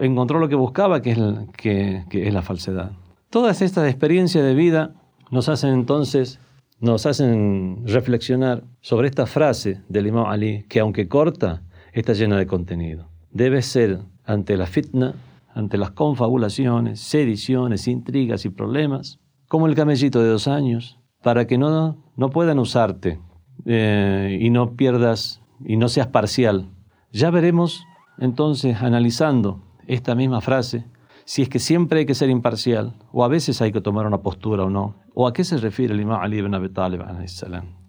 Encontró 0.00 0.38
lo 0.38 0.48
que 0.48 0.54
buscaba, 0.54 1.00
que, 1.00 2.04
es 2.10 2.34
la 2.34 2.42
falsedad. 2.42 2.92
Todas 3.30 3.62
estas 3.62 3.88
experiencias 3.88 4.44
de 4.44 4.54
vida 4.54 4.94
nos 5.30 5.48
hacen 5.48 5.72
entonces, 5.72 6.38
nos 6.82 7.06
hacen 7.06 7.86
reflexionar 7.86 8.64
sobre 8.80 9.06
esta 9.06 9.26
frase 9.26 9.80
del 9.88 10.08
Imam 10.08 10.26
Ali, 10.26 10.64
que 10.68 10.80
aunque 10.80 11.08
corta, 11.08 11.62
está 11.92 12.12
llena 12.12 12.36
de 12.36 12.46
contenido. 12.46 13.08
Debe 13.30 13.62
ser 13.62 14.00
ante 14.24 14.56
la 14.56 14.66
fitna, 14.66 15.14
ante 15.54 15.78
las 15.78 15.92
confabulaciones, 15.92 17.00
sediciones, 17.00 17.86
intrigas 17.86 18.44
y 18.44 18.50
problemas, 18.50 19.20
como 19.46 19.68
el 19.68 19.76
camellito 19.76 20.20
de 20.20 20.28
dos 20.28 20.48
años, 20.48 20.98
para 21.22 21.46
que 21.46 21.56
no, 21.56 22.02
no 22.16 22.30
puedan 22.30 22.58
usarte 22.58 23.20
eh, 23.64 24.36
y 24.40 24.50
no 24.50 24.74
pierdas 24.74 25.40
y 25.64 25.76
no 25.76 25.88
seas 25.88 26.08
parcial. 26.08 26.68
Ya 27.12 27.30
veremos 27.30 27.84
entonces, 28.18 28.82
analizando 28.82 29.62
esta 29.86 30.16
misma 30.16 30.40
frase, 30.40 30.84
si 31.24 31.42
es 31.42 31.48
que 31.48 31.58
siempre 31.58 32.00
hay 32.00 32.06
que 32.06 32.14
ser 32.14 32.30
imparcial, 32.30 32.94
o 33.12 33.24
a 33.24 33.28
veces 33.28 33.60
hay 33.62 33.72
que 33.72 33.80
tomar 33.80 34.06
una 34.06 34.18
postura 34.18 34.64
o 34.64 34.70
no, 34.70 34.94
o 35.14 35.26
a 35.26 35.32
qué 35.32 35.44
se 35.44 35.56
refiere 35.56 35.94
el 35.94 36.00
imam 36.00 36.20
Ali 36.20 36.38
ibn 36.38 36.54
Abi 36.54 36.68
Talib. 36.68 37.02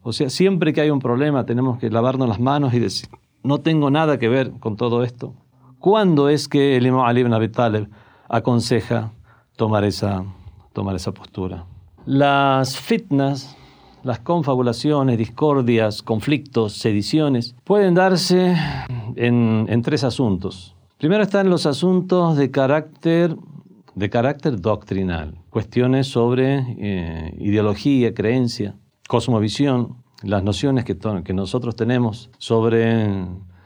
O 0.01 0.13
sea, 0.13 0.29
siempre 0.29 0.73
que 0.73 0.81
hay 0.81 0.89
un 0.89 0.99
problema 0.99 1.45
tenemos 1.45 1.79
que 1.79 1.89
lavarnos 1.89 2.27
las 2.27 2.39
manos 2.39 2.73
y 2.73 2.79
decir, 2.79 3.09
no 3.43 3.59
tengo 3.59 3.89
nada 3.89 4.19
que 4.19 4.29
ver 4.29 4.51
con 4.59 4.75
todo 4.75 5.03
esto. 5.03 5.33
¿Cuándo 5.79 6.29
es 6.29 6.47
que 6.47 6.77
el 6.77 6.85
imam 6.85 7.05
Ali 7.05 7.21
ibn 7.21 7.33
Abi 7.33 7.49
Talib 7.49 7.89
aconseja 8.29 9.11
tomar 9.55 9.83
esa, 9.83 10.23
tomar 10.73 10.95
esa 10.95 11.13
postura? 11.13 11.65
Las 12.05 12.77
fitnas, 12.77 13.55
las 14.03 14.19
confabulaciones, 14.19 15.17
discordias, 15.17 16.01
conflictos, 16.03 16.73
sediciones, 16.73 17.55
pueden 17.63 17.93
darse 17.93 18.55
en, 19.15 19.81
tres 19.81 20.03
asuntos. 20.03 20.72
Primero 20.97 21.23
están 21.23 21.49
los 21.49 21.65
asuntos 21.65 22.37
de 22.37 22.51
carácter, 22.51 23.35
de 23.95 24.09
carácter 24.09 24.59
doctrinal, 24.61 25.37
cuestiones 25.49 26.07
sobre 26.07 26.65
eh, 26.79 27.35
ideología, 27.39 28.13
creencia, 28.13 28.75
cosmovisión, 29.07 29.97
las 30.21 30.43
nociones 30.43 30.85
que, 30.85 30.97
que 31.23 31.33
nosotros 31.33 31.75
tenemos 31.75 32.29
sobre, 32.37 33.25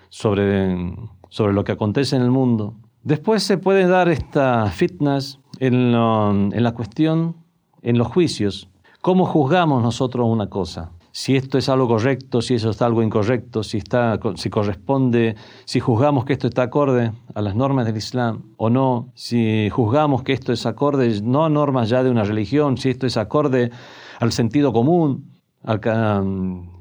sobre, 0.10 0.96
sobre 1.30 1.54
lo 1.54 1.64
que 1.64 1.74
acontece 1.74 2.16
en 2.16 2.24
el 2.24 2.32
mundo, 2.32 2.76
Después 3.08 3.42
se 3.42 3.58
puede 3.58 3.88
dar 3.88 4.10
esta 4.10 4.70
fitness 4.70 5.40
en, 5.60 5.96
en 5.96 6.64
la 6.64 6.74
cuestión, 6.74 7.38
en 7.82 7.98
los 7.98 8.08
juicios. 8.08 8.68
¿Cómo 9.02 9.26
juzgamos 9.26 9.82
nosotros 9.82 10.28
una 10.28 10.50
cosa? 10.50 10.92
Si 11.18 11.36
esto 11.36 11.58
es 11.58 11.68
algo 11.68 11.88
correcto, 11.88 12.44
si 12.44 12.54
eso 12.54 12.70
está 12.70 12.86
algo 12.86 13.02
incorrecto, 13.02 13.64
si, 13.64 13.80
está, 13.80 14.20
si 14.36 14.52
corresponde, 14.52 15.36
si 15.66 15.80
juzgamos 15.80 16.26
que 16.26 16.34
esto 16.34 16.48
está 16.48 16.62
acorde 16.62 17.12
a 17.34 17.42
las 17.42 17.56
normas 17.56 17.88
del 17.88 17.98
Islam 17.98 18.54
o 18.56 18.70
no, 18.70 19.12
si 19.16 19.68
juzgamos 19.72 20.22
que 20.22 20.34
esto 20.34 20.54
es 20.54 20.68
acorde 20.68 21.20
no 21.24 21.44
a 21.44 21.50
normas 21.50 21.90
ya 21.90 22.04
de 22.04 22.12
una 22.12 22.24
religión, 22.24 22.78
si 22.78 22.90
esto 22.92 23.08
es 23.08 23.18
acorde 23.18 23.72
al 24.20 24.32
sentido 24.32 24.72
común, 24.72 25.32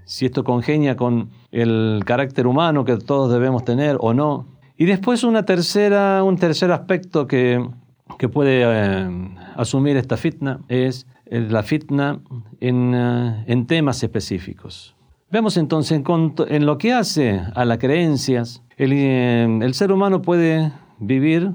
si 0.04 0.26
esto 0.26 0.44
congenia 0.44 0.96
con 0.96 1.30
el 1.50 2.02
carácter 2.04 2.46
humano 2.46 2.84
que 2.84 2.98
todos 2.98 3.32
debemos 3.32 3.64
tener 3.64 3.96
o 4.00 4.12
no. 4.12 4.48
Y 4.76 4.84
después 4.84 5.24
una 5.24 5.46
tercera, 5.46 6.22
un 6.22 6.36
tercer 6.36 6.72
aspecto 6.72 7.26
que, 7.26 7.66
que 8.18 8.28
puede 8.28 8.64
eh, 8.66 9.34
asumir 9.56 9.96
esta 9.96 10.18
fitna 10.18 10.60
es 10.68 11.06
la 11.30 11.62
fitna 11.62 12.20
en, 12.60 12.94
eh, 12.94 13.44
en 13.46 13.66
temas 13.66 14.02
específicos. 14.02 14.94
Vemos 15.30 15.56
entonces 15.56 16.02
en, 16.48 16.66
lo 16.66 16.78
que 16.78 16.92
hace 16.92 17.42
a 17.54 17.64
las 17.64 17.78
creencias, 17.78 18.62
el, 18.76 18.92
eh, 18.92 19.44
el 19.62 19.74
ser 19.74 19.90
humano 19.92 20.22
puede 20.22 20.72
vivir 20.98 21.52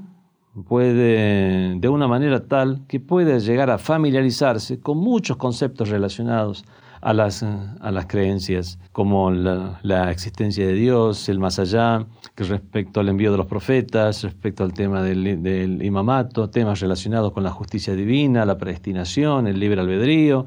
puede 0.66 1.78
de 1.78 1.88
una 1.88 2.06
manera 2.06 2.46
tal 2.46 2.86
que 2.86 3.00
puede 3.00 3.40
llegar 3.40 3.70
a 3.70 3.78
familiarizarse 3.78 4.80
con 4.80 4.98
muchos 4.98 5.36
conceptos 5.38 5.88
relacionados 5.88 6.64
a 7.02 7.12
las, 7.12 7.42
a 7.42 7.90
las 7.90 8.06
creencias, 8.06 8.78
como 8.92 9.30
la, 9.32 10.10
existencia 10.10 10.64
de 10.64 10.72
Dios, 10.74 11.28
el 11.28 11.40
más 11.40 11.58
allá, 11.58 12.06
que 12.36 12.44
respecto 12.44 13.00
al 13.00 13.08
envío 13.08 13.32
de 13.32 13.38
los 13.38 13.46
profetas, 13.46 14.22
respecto 14.22 14.62
al 14.62 14.72
tema 14.72 15.02
del, 15.02 15.42
del 15.42 15.84
imamato, 15.84 16.48
temas 16.48 16.78
relacionados 16.78 17.32
con 17.32 17.42
la 17.42 17.50
justicia 17.50 17.94
divina, 17.94 18.46
la 18.46 18.56
predestinación, 18.56 19.48
el 19.48 19.58
libre 19.58 19.80
albedrío, 19.80 20.46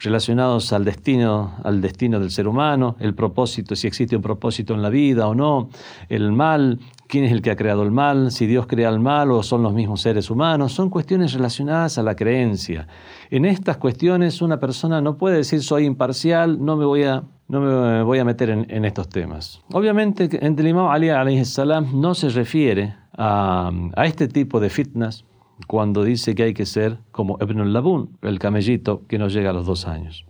relacionados 0.00 0.72
al 0.72 0.84
destino, 0.84 1.56
al 1.64 1.80
destino 1.80 2.20
del 2.20 2.30
ser 2.30 2.46
humano, 2.46 2.96
el 3.00 3.14
propósito, 3.14 3.74
si 3.74 3.88
existe 3.88 4.14
un 4.14 4.22
propósito 4.22 4.74
en 4.74 4.82
la 4.82 4.90
vida 4.90 5.26
o 5.26 5.34
no, 5.34 5.70
el 6.08 6.30
mal, 6.30 6.78
quién 7.08 7.24
es 7.24 7.32
el 7.32 7.42
que 7.42 7.50
ha 7.50 7.56
creado 7.56 7.82
el 7.82 7.90
mal, 7.90 8.30
si 8.30 8.46
Dios 8.46 8.66
crea 8.66 8.88
el 8.88 9.00
mal 9.00 9.30
o 9.30 9.42
son 9.42 9.62
los 9.62 9.72
mismos 9.72 10.00
seres 10.00 10.30
humanos, 10.30 10.72
son 10.72 10.90
cuestiones 10.90 11.32
relacionadas 11.32 11.98
a 11.98 12.02
la 12.02 12.14
creencia. 12.16 12.86
En 13.30 13.44
estas 13.44 13.76
cuestiones 13.76 14.42
una 14.42 14.58
persona 14.58 15.00
no 15.00 15.16
puede 15.16 15.36
decir 15.36 15.62
soy 15.62 15.84
imparcial, 15.84 16.64
no 16.64 16.76
me 16.76 16.84
voy 16.84 17.04
a, 17.04 17.22
no 17.48 17.60
me 17.60 18.02
voy 18.02 18.18
a 18.18 18.24
meter 18.24 18.50
en, 18.50 18.84
estos 18.84 19.08
temas. 19.08 19.62
Obviamente 19.72 20.28
el 20.40 20.66
Imam 20.66 20.88
Ali 20.88 21.44
salam 21.44 22.00
no 22.00 22.14
se 22.14 22.28
refiere 22.30 22.94
a, 23.12 23.70
este 24.04 24.28
tipo 24.28 24.60
de 24.60 24.70
fitnas 24.70 25.24
cuando 25.66 26.04
dice 26.04 26.34
que 26.34 26.42
hay 26.44 26.54
que 26.54 26.66
ser 26.66 26.98
como 27.12 27.38
Ibn 27.40 27.60
al-Labun, 27.60 28.18
el 28.22 28.38
camellito 28.38 29.02
que 29.08 29.18
no 29.18 29.28
llega 29.28 29.50
a 29.50 29.52
los 29.52 29.66
dos 29.66 29.86
años. 29.86 30.26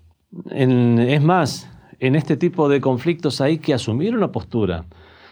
es 0.50 1.22
más, 1.22 1.70
en 1.98 2.14
este 2.14 2.36
tipo 2.36 2.68
de 2.68 2.80
conflictos 2.80 3.40
hay 3.40 3.58
que 3.58 3.74
asumir 3.74 4.14
una 4.16 4.30
postura 4.30 4.84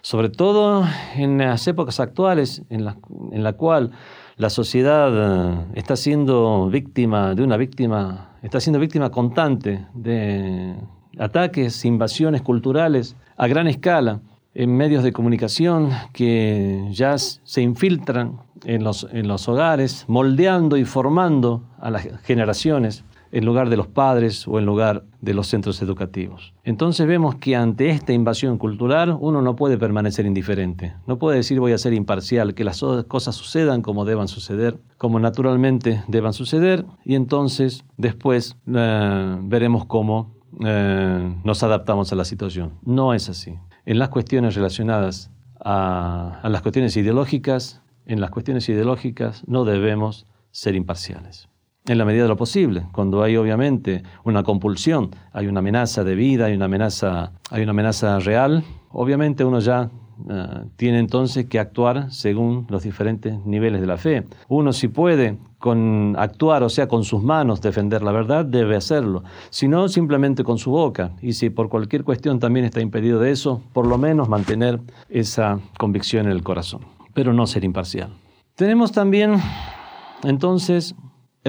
sobre 0.05 0.29
todo 0.29 0.87
en 1.17 1.39
las 1.39 1.67
épocas 1.67 1.99
actuales 1.99 2.61
en 2.69 2.85
la, 2.85 2.99
en 3.33 3.43
la 3.43 3.55
cual 3.55 3.93
la 4.37 4.51
sociedad 4.51 5.11
eh, 5.15 5.65
está 5.77 5.97
siendo 5.97 6.69
víctima 6.69 7.35
de 7.35 7.43
una 7.43 7.57
víctima, 7.57 8.37
está 8.43 8.61
siendo 8.61 8.79
víctima 8.79 9.09
constante 9.09 9.87
de 9.95 10.75
ataques, 11.19 11.87
invasiones 11.87 12.43
culturales 12.43 13.17
a 13.39 13.47
gran 13.47 13.67
escala 13.67 14.21
en 14.53 14.77
medios 14.77 15.05
de 15.05 15.13
comunicación 15.13 15.89
que 16.13 16.87
ya 16.91 17.17
se 17.17 17.63
infiltran 17.63 18.43
en 18.67 18.85
los, 18.85 19.09
en 19.11 19.27
los 19.27 19.49
hogares, 19.49 20.05
moldeando 20.07 20.77
y 20.77 20.85
formando 20.85 21.63
a 21.81 21.91
las 21.91 22.07
generaciones 22.25 23.05
en 23.35 23.45
lugar 23.45 23.69
de 23.69 23.77
los 23.77 23.89
padres 23.89 24.47
o 24.47 24.61
en 24.61 24.65
lugar 24.65 25.07
de 25.21 25.35
los 25.35 25.49
centros 25.49 25.83
educativos. 25.83 26.55
Entonces 26.63 27.05
vemos 27.09 27.35
que 27.35 27.57
ante 27.57 27.91
esta 27.91 28.13
invasión 28.13 28.59
cultural 28.59 29.17
uno 29.21 29.43
no 29.43 29.57
puede 29.57 29.77
permanecer 29.77 30.25
indiferente, 30.25 30.95
no 31.09 31.19
puede 31.19 31.39
decir 31.39 31.59
voy 31.59 31.73
a 31.73 31.79
ser 31.79 31.95
imparcial, 31.95 32.55
que 32.55 32.63
las 32.63 32.81
cosas 33.09 33.35
sucedan 33.35 33.83
como 33.83 34.05
deban 34.05 34.29
suceder, 34.29 34.79
como 34.99 35.19
naturalmente 35.19 36.05
deban 36.07 36.33
suceder, 36.33 36.87
y 37.05 37.17
entonces 37.17 37.85
después 37.97 38.57
eh, 38.73 39.37
veremos 39.43 39.85
cómo 39.87 40.37
eh, 40.65 41.35
nos 41.43 41.65
adaptamos 41.65 42.13
a 42.13 42.17
la 42.17 42.25
situación. 42.25 42.75
No 42.85 43.15
es 43.15 43.29
así. 43.29 43.59
En 43.85 43.99
las 43.99 44.11
cuestiones 44.11 44.55
relacionadas 44.55 45.33
a 45.59 46.47
las 46.49 46.63
cuestiones 46.63 46.97
ideológicas, 46.97 47.83
en 48.07 48.21
las 48.21 48.31
cuestiones 48.31 48.69
ideológicas 48.69 49.43
no 49.49 49.65
debemos 49.65 50.27
ser 50.53 50.77
imparciales 50.77 51.49
en 51.87 51.99
la 51.99 52.05
medida 52.05 52.23
de 52.23 52.29
lo 52.29 52.37
posible. 52.37 52.87
Cuando 52.93 53.23
hay 53.23 53.37
obviamente 53.37 54.03
una 54.25 54.43
compulsión, 54.43 55.11
hay 55.33 55.47
una 55.47 55.61
amenaza 55.61 56.05
de 56.05 56.15
vida, 56.15 56.47
hay 56.47 56.55
una 56.55 56.65
amenaza, 56.65 57.33
hay 57.51 57.63
una 57.63 57.71
amenaza 57.71 58.19
real, 58.21 58.65
obviamente 58.91 59.45
uno 59.45 59.61
ya 59.61 59.91
eh, 60.31 60.47
tiene 60.77 60.99
entonces 60.99 61.47
que 61.47 61.59
actuar 61.59 62.11
según 62.11 62.67
los 62.71 62.85
diferentes 62.85 63.45
niveles 63.45 63.81
de 63.81 63.87
la 63.87 63.97
fe. 63.99 64.27
Uno 64.49 64.73
si 64.73 64.89
puede 64.89 65.37
con 65.59 66.15
actuar, 66.19 66.63
o 66.63 66.69
sea, 66.69 66.89
con 66.89 67.05
sus 67.05 67.23
manos 67.23 67.61
defender 67.61 68.03
la 68.03 68.13
verdad, 68.13 68.45
debe 68.45 68.77
hacerlo. 68.77 69.25
Si 69.51 69.69
no, 69.69 69.89
simplemente 69.89 70.45
con 70.45 70.59
su 70.59 70.71
boca. 70.71 71.13
Y 71.21 71.33
si 71.33 71.51
por 71.51 71.69
cualquier 71.69 72.05
cuestión 72.05 72.39
también 72.39 72.65
está 72.65 72.81
impedido 72.81 73.19
de 73.19 73.31
eso, 73.31 73.63
por 73.73 73.87
lo 73.87 73.99
menos 73.99 74.29
mantener 74.29 74.81
esa 75.09 75.59
convicción 75.79 76.27
en 76.27 76.33
el 76.33 76.43
corazón, 76.43 76.83
pero 77.13 77.33
no 77.33 77.47
ser 77.47 77.65
imparcial. 77.65 78.11
Tenemos 78.55 78.93
también 78.93 79.37
entonces 80.23 80.95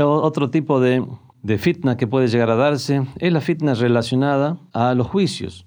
otro 0.04 0.50
tipo 0.50 0.80
de, 0.80 1.06
de 1.44 1.58
fitna 1.58 1.96
que 1.96 2.08
puede 2.08 2.28
llegar 2.28 2.50
a 2.50 2.56
darse 2.56 3.06
es 3.18 3.32
la 3.32 3.42
fitna 3.42 3.74
relacionada 3.76 4.58
a 4.74 4.94
los 4.94 5.08
juicios. 5.08 5.66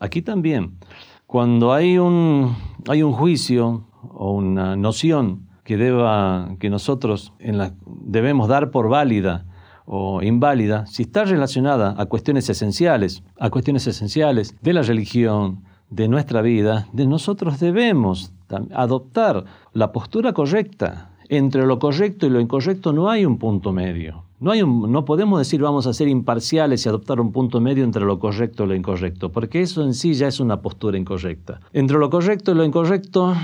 Aquí 0.00 0.22
también, 0.22 0.78
cuando 1.26 1.72
hay 1.72 1.98
un, 1.98 2.56
hay 2.88 3.02
un 3.02 3.12
juicio 3.12 3.86
o 4.02 4.32
una 4.32 4.76
noción 4.76 5.48
que, 5.62 5.76
deba, 5.76 6.56
que 6.58 6.70
nosotros 6.70 7.32
en 7.38 7.58
la, 7.58 7.74
debemos 7.86 8.48
dar 8.48 8.70
por 8.70 8.88
válida 8.88 9.46
o 9.84 10.22
inválida, 10.22 10.86
si 10.86 11.02
está 11.02 11.24
relacionada 11.24 11.94
a 11.98 12.06
cuestiones 12.06 12.48
esenciales, 12.48 13.22
a 13.38 13.50
cuestiones 13.50 13.86
esenciales 13.86 14.56
de 14.62 14.72
la 14.72 14.82
religión, 14.82 15.64
de 15.90 16.08
nuestra 16.08 16.40
vida, 16.40 16.86
de 16.92 17.06
nosotros 17.06 17.60
debemos 17.60 18.32
adoptar 18.72 19.44
la 19.72 19.92
postura 19.92 20.32
correcta, 20.32 21.10
entre 21.30 21.64
lo 21.64 21.78
correcto 21.78 22.26
y 22.26 22.30
lo 22.30 22.40
incorrecto 22.40 22.92
no 22.92 23.08
hay 23.08 23.24
un 23.24 23.38
punto 23.38 23.72
medio. 23.72 24.24
No, 24.40 24.50
hay 24.50 24.62
no 24.62 25.04
podemos 25.04 25.38
decir 25.38 25.62
vamos 25.62 25.86
a 25.86 25.94
ser 25.94 26.08
imparciales 26.08 26.84
y 26.84 26.88
adoptar 26.88 27.20
un 27.20 27.30
punto 27.30 27.60
medio 27.60 27.84
entre 27.84 28.04
lo 28.04 28.18
correcto 28.18 28.64
y 28.64 28.66
lo 28.66 28.74
incorrecto, 28.74 29.30
porque 29.30 29.62
eso 29.62 29.84
en 29.84 29.94
sí 29.94 30.14
ya 30.14 30.26
es 30.26 30.40
una 30.40 30.60
postura 30.60 30.98
incorrecta. 30.98 31.60
Entre 31.72 31.98
lo 31.98 32.10
correcto 32.10 32.50
y 32.50 32.54
lo 32.56 32.64
incorrecto, 32.64 33.34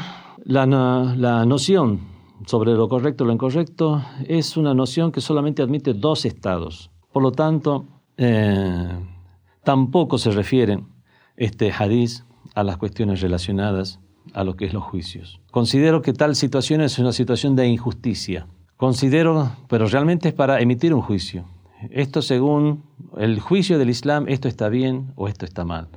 la, 0.44 0.66
noción 1.46 2.00
sobre 2.44 2.72
lo 2.72 2.88
correcto 2.88 3.22
y 3.22 3.28
lo 3.28 3.32
incorrecto 3.32 4.02
es 4.26 4.56
una 4.56 4.74
noción 4.74 5.12
que 5.12 5.20
solamente 5.20 5.62
admite 5.62 5.94
dos 5.94 6.24
estados. 6.24 6.90
Por 7.12 7.22
lo 7.22 7.30
tanto, 7.30 7.84
eh, 8.16 8.98
tampoco 9.62 10.18
se 10.18 10.32
refiere 10.32 10.80
este 11.36 11.70
hadiz 11.70 12.24
a 12.56 12.64
las 12.64 12.78
cuestiones 12.78 13.20
relacionadas 13.20 14.00
a 14.34 14.44
lo 14.44 14.56
que 14.56 14.66
es 14.66 14.72
los 14.72 14.84
juicios. 14.84 15.40
Considero 15.50 16.02
que 16.02 16.12
tal 16.12 16.36
situación 16.36 16.80
es 16.80 16.98
una 16.98 17.12
situación 17.12 17.56
de 17.56 17.66
injusticia. 17.66 18.46
Considero, 18.76 19.52
pero 19.68 19.86
realmente 19.86 20.28
es 20.28 20.34
para 20.34 20.60
emitir 20.60 20.92
un 20.92 21.00
juicio. 21.00 21.46
Esto 21.90 22.22
según 22.22 22.82
el 23.16 23.40
juicio 23.40 23.78
del 23.78 23.90
Islam, 23.90 24.26
esto 24.28 24.48
está 24.48 24.68
bien 24.68 25.12
o 25.16 25.28
esto 25.28 25.44
está 25.44 25.64
mal. 25.64 25.88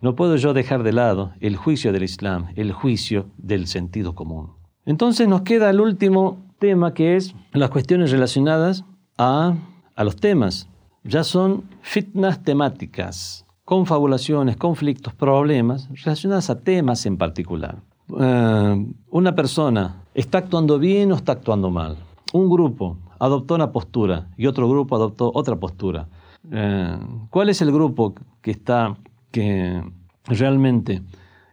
No 0.00 0.14
puedo 0.14 0.36
yo 0.36 0.52
dejar 0.52 0.82
de 0.82 0.92
lado 0.92 1.32
el 1.40 1.56
juicio 1.56 1.92
del 1.92 2.02
Islam, 2.02 2.48
el 2.56 2.72
juicio 2.72 3.26
del 3.38 3.66
sentido 3.66 4.14
común. 4.14 4.52
Entonces 4.84 5.28
nos 5.28 5.42
queda 5.42 5.70
el 5.70 5.80
último 5.80 6.44
tema 6.58 6.94
que 6.94 7.16
es 7.16 7.34
las 7.52 7.70
cuestiones 7.70 8.10
relacionadas 8.10 8.84
a, 9.16 9.54
a 9.94 10.04
los 10.04 10.16
temas. 10.16 10.68
Ya 11.04 11.24
son 11.24 11.64
fitnas 11.80 12.42
temáticas 12.42 13.45
confabulaciones, 13.66 14.56
conflictos, 14.56 15.12
problemas 15.12 15.88
relacionados 15.90 16.48
a 16.50 16.60
temas 16.60 17.04
en 17.04 17.18
particular. 17.18 17.82
Eh, 18.16 18.86
una 19.10 19.34
persona 19.34 20.04
está 20.14 20.38
actuando 20.38 20.78
bien 20.78 21.10
o 21.10 21.16
está 21.16 21.32
actuando 21.32 21.68
mal. 21.70 21.96
Un 22.32 22.48
grupo 22.48 22.96
adoptó 23.18 23.56
una 23.56 23.72
postura 23.72 24.28
y 24.36 24.46
otro 24.46 24.68
grupo 24.68 24.94
adoptó 24.94 25.32
otra 25.34 25.56
postura. 25.56 26.06
Eh, 26.52 26.96
¿Cuál 27.30 27.48
es 27.48 27.60
el 27.60 27.72
grupo 27.72 28.14
que 28.40 28.52
está 28.52 28.96
que 29.32 29.82
realmente 30.26 31.02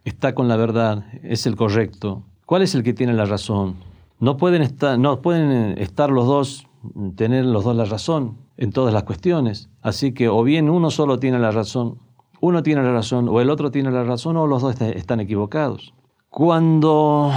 está 0.06 0.36
con 0.36 0.48
la 0.48 0.56
verdad, 0.56 1.06
es 1.24 1.48
el 1.48 1.56
correcto? 1.56 2.22
¿Cuál 2.46 2.62
es 2.62 2.76
el 2.76 2.84
que 2.84 2.94
tiene 2.94 3.14
la 3.14 3.26
razón? 3.26 3.78
No 4.20 4.38
pueden 4.38 4.62
estar, 4.62 5.00
no 5.00 5.20
pueden 5.24 5.80
estar 5.80 6.12
los 6.12 6.28
dos, 6.28 6.68
tener 7.16 7.44
los 7.44 7.64
dos 7.64 7.76
la 7.76 7.86
razón 7.86 8.38
en 8.58 8.72
todas 8.72 8.94
las 8.94 9.04
cuestiones. 9.04 9.70
Así 9.82 10.14
que 10.14 10.30
o 10.30 10.44
bien 10.44 10.70
uno 10.70 10.92
solo 10.92 11.20
tiene 11.20 11.40
la 11.40 11.52
razón, 11.52 11.98
uno 12.44 12.62
tiene 12.62 12.84
la 12.84 12.92
razón, 12.92 13.30
o 13.30 13.40
el 13.40 13.50
otro 13.50 13.72
tiene 13.72 13.90
la 13.90 14.04
razón, 14.04 14.36
o 14.36 14.48
los 14.48 14.62
dos 14.62 14.82
están 14.82 15.22
equivocados. 15.22 15.94
Cuando 16.28 17.32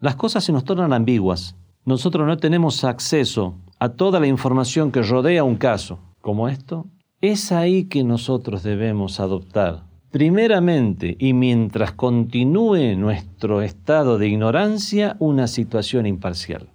las 0.00 0.16
cosas 0.16 0.44
se 0.44 0.52
nos 0.52 0.64
tornan 0.64 0.92
ambiguas. 0.92 1.56
Nosotros 1.86 2.26
no 2.26 2.36
tenemos 2.36 2.84
acceso 2.84 3.54
a 3.78 3.88
toda 3.88 4.20
la 4.20 4.26
información 4.26 4.92
que 4.92 5.00
rodea 5.00 5.44
un 5.44 5.56
caso 5.56 5.98
como 6.20 6.50
esto. 6.50 6.88
Es 7.22 7.52
ahí 7.52 7.84
que 7.84 8.04
nosotros 8.04 8.62
debemos 8.62 9.18
adoptar 9.18 9.84
primeramente 10.10 11.16
y 11.18 11.32
mientras 11.32 11.92
continúe 11.92 12.94
nuestro 12.98 13.62
estado 13.62 14.18
de 14.18 14.28
ignorancia, 14.28 15.16
una 15.20 15.46
situación 15.46 16.04
imparcial. 16.04 16.68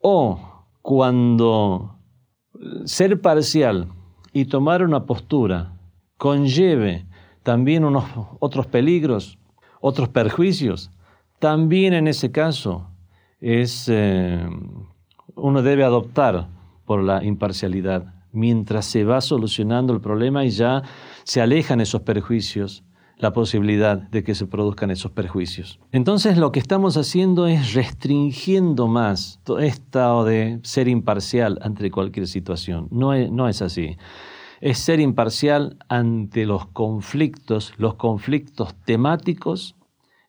O 0.00 0.38
cuando 0.82 1.98
ser 2.84 3.20
parcial 3.20 3.88
y 4.32 4.44
tomar 4.44 4.84
una 4.84 5.04
postura 5.04 5.75
conlleve 6.18 7.06
también 7.42 7.84
unos 7.84 8.04
otros 8.40 8.66
peligros, 8.66 9.38
otros 9.80 10.08
perjuicios, 10.08 10.90
también 11.38 11.92
en 11.92 12.08
ese 12.08 12.30
caso 12.30 12.88
es, 13.40 13.88
eh, 13.88 14.48
uno 15.34 15.62
debe 15.62 15.84
adoptar 15.84 16.48
por 16.84 17.02
la 17.02 17.22
imparcialidad 17.22 18.14
mientras 18.32 18.86
se 18.86 19.04
va 19.04 19.20
solucionando 19.20 19.92
el 19.92 20.00
problema 20.00 20.44
y 20.44 20.50
ya 20.50 20.82
se 21.24 21.40
alejan 21.40 21.80
esos 21.80 22.02
perjuicios, 22.02 22.84
la 23.18 23.32
posibilidad 23.32 23.96
de 23.96 24.22
que 24.22 24.34
se 24.34 24.46
produzcan 24.46 24.90
esos 24.90 25.10
perjuicios. 25.10 25.80
Entonces 25.90 26.36
lo 26.36 26.52
que 26.52 26.58
estamos 26.58 26.96
haciendo 26.96 27.46
es 27.46 27.72
restringiendo 27.72 28.88
más 28.88 29.40
todo 29.42 29.60
estado 29.60 30.24
de 30.24 30.60
ser 30.62 30.86
imparcial 30.88 31.58
ante 31.62 31.90
cualquier 31.90 32.26
situación. 32.26 32.88
No 32.90 33.14
es, 33.14 33.30
no 33.30 33.48
es 33.48 33.62
así. 33.62 33.96
Es 34.60 34.78
ser 34.78 35.00
imparcial 35.00 35.78
ante 35.88 36.46
los 36.46 36.66
conflictos, 36.66 37.74
los 37.76 37.94
conflictos 37.94 38.74
temáticos 38.84 39.76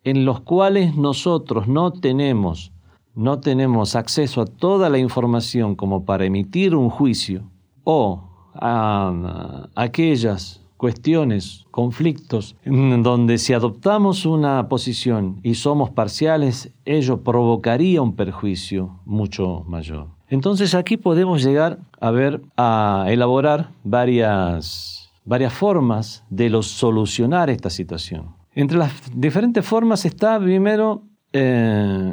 en 0.04 0.26
los 0.26 0.42
cuales 0.42 0.96
nosotros 0.96 1.68
no 1.68 1.92
tenemos, 1.92 2.72
no 3.14 3.40
tenemos 3.40 3.96
acceso 3.96 4.42
a 4.42 4.46
toda 4.46 4.90
la 4.90 5.00
información 5.00 5.76
como 5.76 6.06
para 6.06 6.26
emitir 6.26 6.76
un 6.76 6.90
juicio 6.90 7.50
o 7.84 8.24
a, 8.54 9.68
aquellas 9.76 10.62
cuestiones, 10.78 11.66
conflictos, 11.72 12.56
donde 12.64 13.38
si 13.38 13.54
adoptamos 13.54 14.26
una 14.26 14.70
posición 14.70 15.40
y 15.44 15.56
somos 15.56 15.90
parciales, 15.90 16.72
ello 16.86 17.24
provocaría 17.24 18.02
un 18.02 18.16
perjuicio 18.16 19.00
mucho 19.06 19.64
mayor. 19.68 20.17
Entonces 20.30 20.76
aquí 20.76 20.98
podemos 20.98 21.44
llegar 21.44 21.80
a 22.00 22.12
ver, 22.12 22.42
a 22.58 23.06
elaborar 23.10 23.72
varias, 23.84 25.12
varias 25.26 25.54
formas 25.54 26.24
de 26.30 26.50
solucionar 26.62 27.50
esta 27.50 27.70
situación. 27.70 28.36
Entre 28.54 28.78
las 28.78 28.92
diferentes 29.14 29.66
formas 29.66 30.04
está 30.06 30.40
primero 30.40 31.04
eh, 31.32 32.12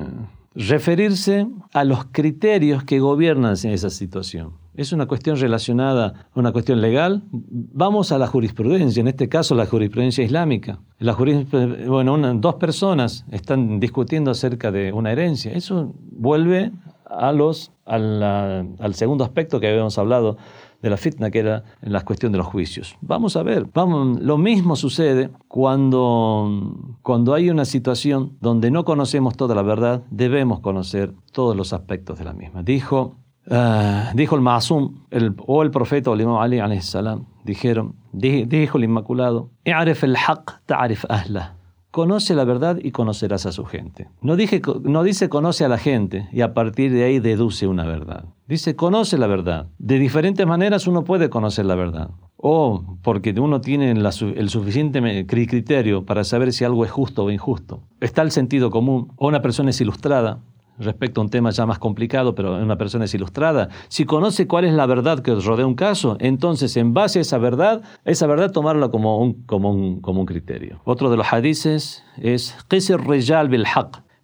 referirse 0.54 1.46
a 1.72 1.84
los 1.84 2.04
criterios 2.06 2.84
que 2.84 3.00
gobiernan 3.00 3.54
esa 3.54 3.90
situación. 3.90 4.52
Es 4.76 4.92
una 4.92 5.06
cuestión 5.06 5.36
relacionada 5.38 6.28
a 6.34 6.38
una 6.38 6.52
cuestión 6.52 6.80
legal. 6.80 7.22
Vamos 7.30 8.10
a 8.10 8.18
la 8.18 8.26
jurisprudencia, 8.26 9.00
en 9.00 9.08
este 9.08 9.28
caso 9.28 9.54
la 9.54 9.66
jurisprudencia 9.66 10.24
islámica. 10.24 10.80
La 10.98 11.14
bueno, 11.14 12.34
dos 12.34 12.56
personas 12.56 13.24
están 13.30 13.78
discutiendo 13.78 14.30
acerca 14.32 14.72
de 14.72 14.92
una 14.92 15.12
herencia. 15.12 15.52
Eso 15.52 15.94
vuelve 16.10 16.72
a 17.18 17.32
los, 17.32 17.72
al 17.84 18.94
segundo 18.94 19.24
aspecto 19.24 19.60
que 19.60 19.68
habíamos 19.68 19.98
hablado 19.98 20.36
de 20.82 20.90
la 20.90 20.96
fitna, 20.98 21.30
que 21.30 21.38
era 21.38 21.64
la 21.80 22.02
cuestión 22.02 22.30
de 22.32 22.38
los 22.38 22.46
juicios. 22.46 22.96
Vamos 23.00 23.36
a 23.36 23.42
ver, 23.42 23.66
vamos, 23.72 24.20
lo 24.20 24.36
mismo 24.36 24.76
sucede 24.76 25.30
cuando, 25.48 26.76
cuando 27.02 27.32
hay 27.32 27.48
una 27.48 27.64
situación 27.64 28.36
donde 28.40 28.70
no 28.70 28.84
conocemos 28.84 29.36
toda 29.36 29.54
la 29.54 29.62
verdad, 29.62 30.02
debemos 30.10 30.60
conocer 30.60 31.14
todos 31.32 31.56
los 31.56 31.72
aspectos 31.72 32.18
de 32.18 32.24
la 32.24 32.34
misma. 32.34 32.62
Dijo 32.62 33.16
Ah, 33.50 34.10
dijo 34.14 34.36
el 34.36 34.40
Masum, 34.40 35.04
o 35.46 35.62
el 35.62 35.70
profeta 35.70 36.10
o 36.10 36.14
el 36.14 36.22
Imam 36.22 36.36
Ali 36.38 36.80
salam, 36.80 37.26
dijeron, 37.44 37.94
dijo 38.12 38.78
el 38.78 38.84
Inmaculado, 38.84 39.50
haq 39.66 40.64
ta'arif 40.64 41.04
ahla. 41.08 41.56
Conoce 41.94 42.34
la 42.34 42.42
verdad 42.42 42.78
y 42.82 42.90
conocerás 42.90 43.46
a 43.46 43.52
su 43.52 43.64
gente. 43.66 44.08
No, 44.20 44.34
dije, 44.34 44.60
no 44.82 45.04
dice 45.04 45.28
conoce 45.28 45.64
a 45.64 45.68
la 45.68 45.78
gente 45.78 46.28
y 46.32 46.40
a 46.40 46.52
partir 46.52 46.92
de 46.92 47.04
ahí 47.04 47.20
deduce 47.20 47.68
una 47.68 47.84
verdad. 47.84 48.24
Dice 48.48 48.74
conoce 48.74 49.16
la 49.16 49.28
verdad. 49.28 49.68
De 49.78 50.00
diferentes 50.00 50.44
maneras 50.44 50.88
uno 50.88 51.04
puede 51.04 51.30
conocer 51.30 51.66
la 51.66 51.76
verdad. 51.76 52.10
O 52.36 52.98
porque 53.04 53.30
uno 53.38 53.60
tiene 53.60 53.92
el 53.92 54.50
suficiente 54.50 55.24
criterio 55.24 56.04
para 56.04 56.24
saber 56.24 56.52
si 56.52 56.64
algo 56.64 56.84
es 56.84 56.90
justo 56.90 57.22
o 57.22 57.30
injusto. 57.30 57.84
Está 58.00 58.22
el 58.22 58.32
sentido 58.32 58.72
común. 58.72 59.12
O 59.14 59.28
una 59.28 59.40
persona 59.40 59.70
es 59.70 59.80
ilustrada 59.80 60.40
respecto 60.78 61.20
a 61.20 61.24
un 61.24 61.30
tema 61.30 61.50
ya 61.50 61.66
más 61.66 61.78
complicado, 61.78 62.34
pero 62.34 62.56
una 62.56 62.76
persona 62.76 63.04
es 63.04 63.14
ilustrada, 63.14 63.68
si 63.88 64.04
conoce 64.04 64.46
cuál 64.46 64.64
es 64.64 64.74
la 64.74 64.86
verdad 64.86 65.20
que 65.20 65.34
rodea 65.34 65.66
un 65.66 65.74
caso, 65.74 66.16
entonces 66.20 66.76
en 66.76 66.94
base 66.94 67.18
a 67.18 67.22
esa 67.22 67.38
verdad, 67.38 67.82
esa 68.04 68.26
verdad 68.26 68.50
tomarla 68.50 68.88
como 68.88 69.18
un, 69.18 69.44
como 69.44 69.70
un, 69.70 70.00
como 70.00 70.20
un 70.20 70.26
criterio. 70.26 70.80
Otro 70.84 71.10
de 71.10 71.16
los 71.16 71.32
hadices 71.32 72.04
es 72.18 72.56
rijal 72.70 73.48
bil. 73.48 73.64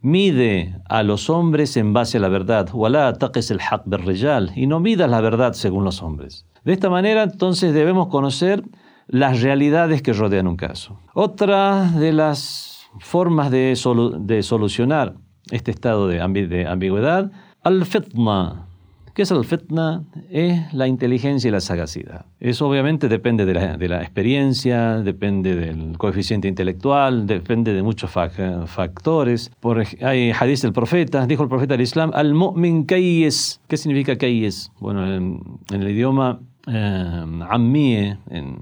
Mide 0.03 0.81
a 0.89 1.03
los 1.03 1.29
hombres 1.29 1.77
en 1.77 1.93
base 1.93 2.17
a 2.17 2.21
la 2.21 2.29
verdad. 2.29 2.69
el 2.71 3.61
haq 3.61 3.83
bil 3.85 4.51
Y 4.57 4.67
no 4.67 4.81
midas 4.81 5.11
la 5.11 5.21
verdad 5.21 5.53
según 5.53 5.85
los 5.85 6.03
hombres. 6.03 6.47
De 6.65 6.73
esta 6.73 6.89
manera, 6.89 7.23
entonces, 7.23 7.75
debemos 7.75 8.09
conocer 8.09 8.65
las 9.09 9.43
realidades 9.43 10.01
que 10.03 10.13
rodean 10.13 10.47
un 10.47 10.57
caso. 10.57 10.99
Otra 11.13 11.91
de 11.91 12.13
las 12.13 12.87
formas 13.01 13.51
de, 13.51 13.79
de 14.21 14.43
solucionar 14.43 15.17
este 15.51 15.71
estado 15.71 16.09
de, 16.09 16.21
ambigüedad. 16.21 17.31
Al-fitna. 17.63 18.67
¿Qué 19.15 19.23
es 19.23 19.33
al-fitna? 19.33 20.05
Es 20.31 20.73
la 20.73 20.87
inteligencia 20.87 21.49
y 21.49 21.51
la 21.51 21.61
sagacidad. 21.61 22.27
Eso 22.39 22.69
obviamente 22.69 23.09
depende 23.09 23.45
de 23.45 23.89
la, 23.89 24.03
experiencia, 24.03 24.99
depende 24.99 25.57
del 25.57 25.99
coeficiente 25.99 26.47
intelectual, 26.49 27.27
depende 27.27 27.75
de 27.75 27.83
muchos 27.83 28.11
factores. 28.11 29.51
Por, 29.61 29.85
hay 30.01 30.31
hadith 30.31 30.63
del 30.63 30.73
profeta, 30.73 31.27
dijo 31.27 31.43
el 31.43 31.49
profeta 31.49 31.75
del 31.75 31.83
Islam, 31.83 32.13
al-mu'min 32.15 32.85
kayyes. 32.85 33.61
¿Qué 33.67 33.77
significa 33.77 34.17
kayyes? 34.17 34.71
Bueno, 34.79 35.13
en, 35.13 35.43
el 35.71 35.89
idioma 35.89 36.41
eh, 36.69 37.25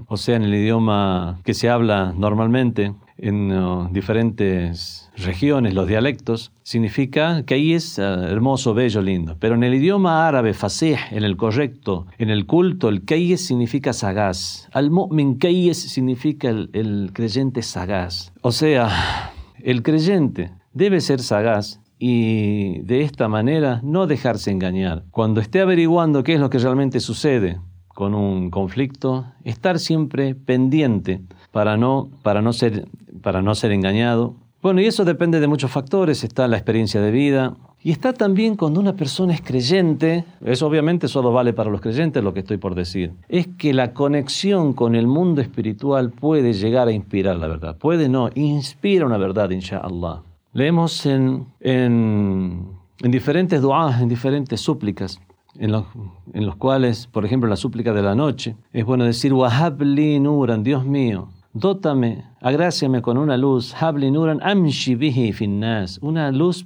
o 0.07 0.17
sea, 0.17 0.35
en 0.35 0.43
el 0.43 0.53
idioma 0.55 1.39
que 1.43 1.53
se 1.53 1.69
habla 1.69 2.13
normalmente, 2.17 2.93
en 3.17 3.51
uh, 3.51 3.89
diferentes 3.91 5.08
regiones, 5.23 5.73
los 5.73 5.87
dialectos, 5.87 6.51
significa 6.63 7.43
que 7.43 7.75
es 7.75 7.97
uh, 7.97 8.01
hermoso, 8.01 8.73
bello, 8.73 9.01
lindo. 9.01 9.35
Pero 9.39 9.55
en 9.55 9.63
el 9.63 9.73
idioma 9.73 10.27
árabe, 10.27 10.53
fasih, 10.53 10.97
en 11.11 11.23
el 11.23 11.37
correcto, 11.37 12.07
en 12.17 12.29
el 12.29 12.45
culto, 12.45 12.89
el 12.89 13.05
kayes 13.05 13.45
significa 13.45 13.93
sagaz. 13.93 14.67
Al-mu'min 14.71 15.37
kayes 15.37 15.77
significa 15.77 16.49
el, 16.49 16.69
el 16.73 17.11
creyente 17.13 17.61
sagaz. 17.61 18.33
O 18.41 18.51
sea, 18.51 19.33
el 19.63 19.83
creyente 19.83 20.51
debe 20.73 21.01
ser 21.01 21.21
sagaz 21.21 21.81
y 21.99 22.79
de 22.79 23.01
esta 23.01 23.27
manera 23.27 23.81
no 23.83 24.07
dejarse 24.07 24.51
engañar. 24.51 25.03
Cuando 25.11 25.41
esté 25.41 25.59
averiguando 25.59 26.23
qué 26.23 26.35
es 26.35 26.39
lo 26.39 26.49
que 26.49 26.59
realmente 26.59 27.01
sucede 27.01 27.59
con 27.89 28.15
un 28.15 28.49
conflicto, 28.49 29.25
estar 29.43 29.77
siempre 29.77 30.33
pendiente 30.33 31.21
para 31.51 31.75
no, 31.75 32.09
para 32.23 32.41
no, 32.41 32.53
ser, 32.53 32.87
para 33.21 33.41
no 33.41 33.55
ser 33.55 33.73
engañado. 33.73 34.35
Bueno, 34.61 34.81
y 34.81 34.85
eso 34.85 35.05
depende 35.05 35.39
de 35.39 35.47
muchos 35.47 35.71
factores. 35.71 36.23
Está 36.23 36.47
la 36.47 36.57
experiencia 36.57 37.01
de 37.01 37.11
vida, 37.11 37.55
y 37.81 37.91
está 37.91 38.11
también 38.11 38.57
cuando 38.57 38.81
una 38.81 38.93
persona 38.93 39.33
es 39.33 39.41
creyente, 39.41 40.25
eso 40.43 40.67
obviamente 40.67 41.07
solo 41.07 41.31
vale 41.31 41.53
para 41.53 41.69
los 41.69 41.79
creyentes 41.79 42.21
lo 42.21 42.33
que 42.33 42.41
estoy 42.41 42.57
por 42.57 42.75
decir, 42.75 43.13
es 43.29 43.47
que 43.57 43.73
la 43.73 43.93
conexión 43.93 44.73
con 44.73 44.95
el 44.95 45.07
mundo 45.07 45.39
espiritual 45.39 46.11
puede 46.11 46.51
llegar 46.51 46.89
a 46.89 46.91
inspirar 46.91 47.37
la 47.37 47.47
verdad. 47.47 47.77
Puede 47.77 48.09
no, 48.09 48.29
inspira 48.35 49.05
una 49.05 49.17
verdad, 49.17 49.49
inshallah. 49.51 50.23
Leemos 50.51 51.05
en, 51.05 51.45
en, 51.61 52.67
en 53.01 53.11
diferentes 53.11 53.61
du'as, 53.61 54.01
en 54.01 54.09
diferentes 54.09 54.59
súplicas, 54.59 55.21
en 55.57 55.71
los, 55.71 55.85
en 56.33 56.45
los 56.45 56.57
cuales, 56.57 57.07
por 57.07 57.23
ejemplo, 57.23 57.49
la 57.49 57.55
súplica 57.55 57.93
de 57.93 58.01
la 58.01 58.13
noche, 58.13 58.57
es 58.73 58.83
bueno 58.83 59.05
decir, 59.05 59.31
Wahabli 59.31 60.19
Nuran, 60.19 60.63
Dios 60.63 60.85
mío, 60.85 61.29
Dótame, 61.53 62.25
agráciame 62.41 63.01
con 63.01 63.17
una 63.17 63.35
luz, 63.35 63.73
nuran 63.81 64.39
amshi 64.43 64.93
bihi 64.93 65.33
finnas, 65.33 65.97
una 66.03 66.31
luz 66.31 66.63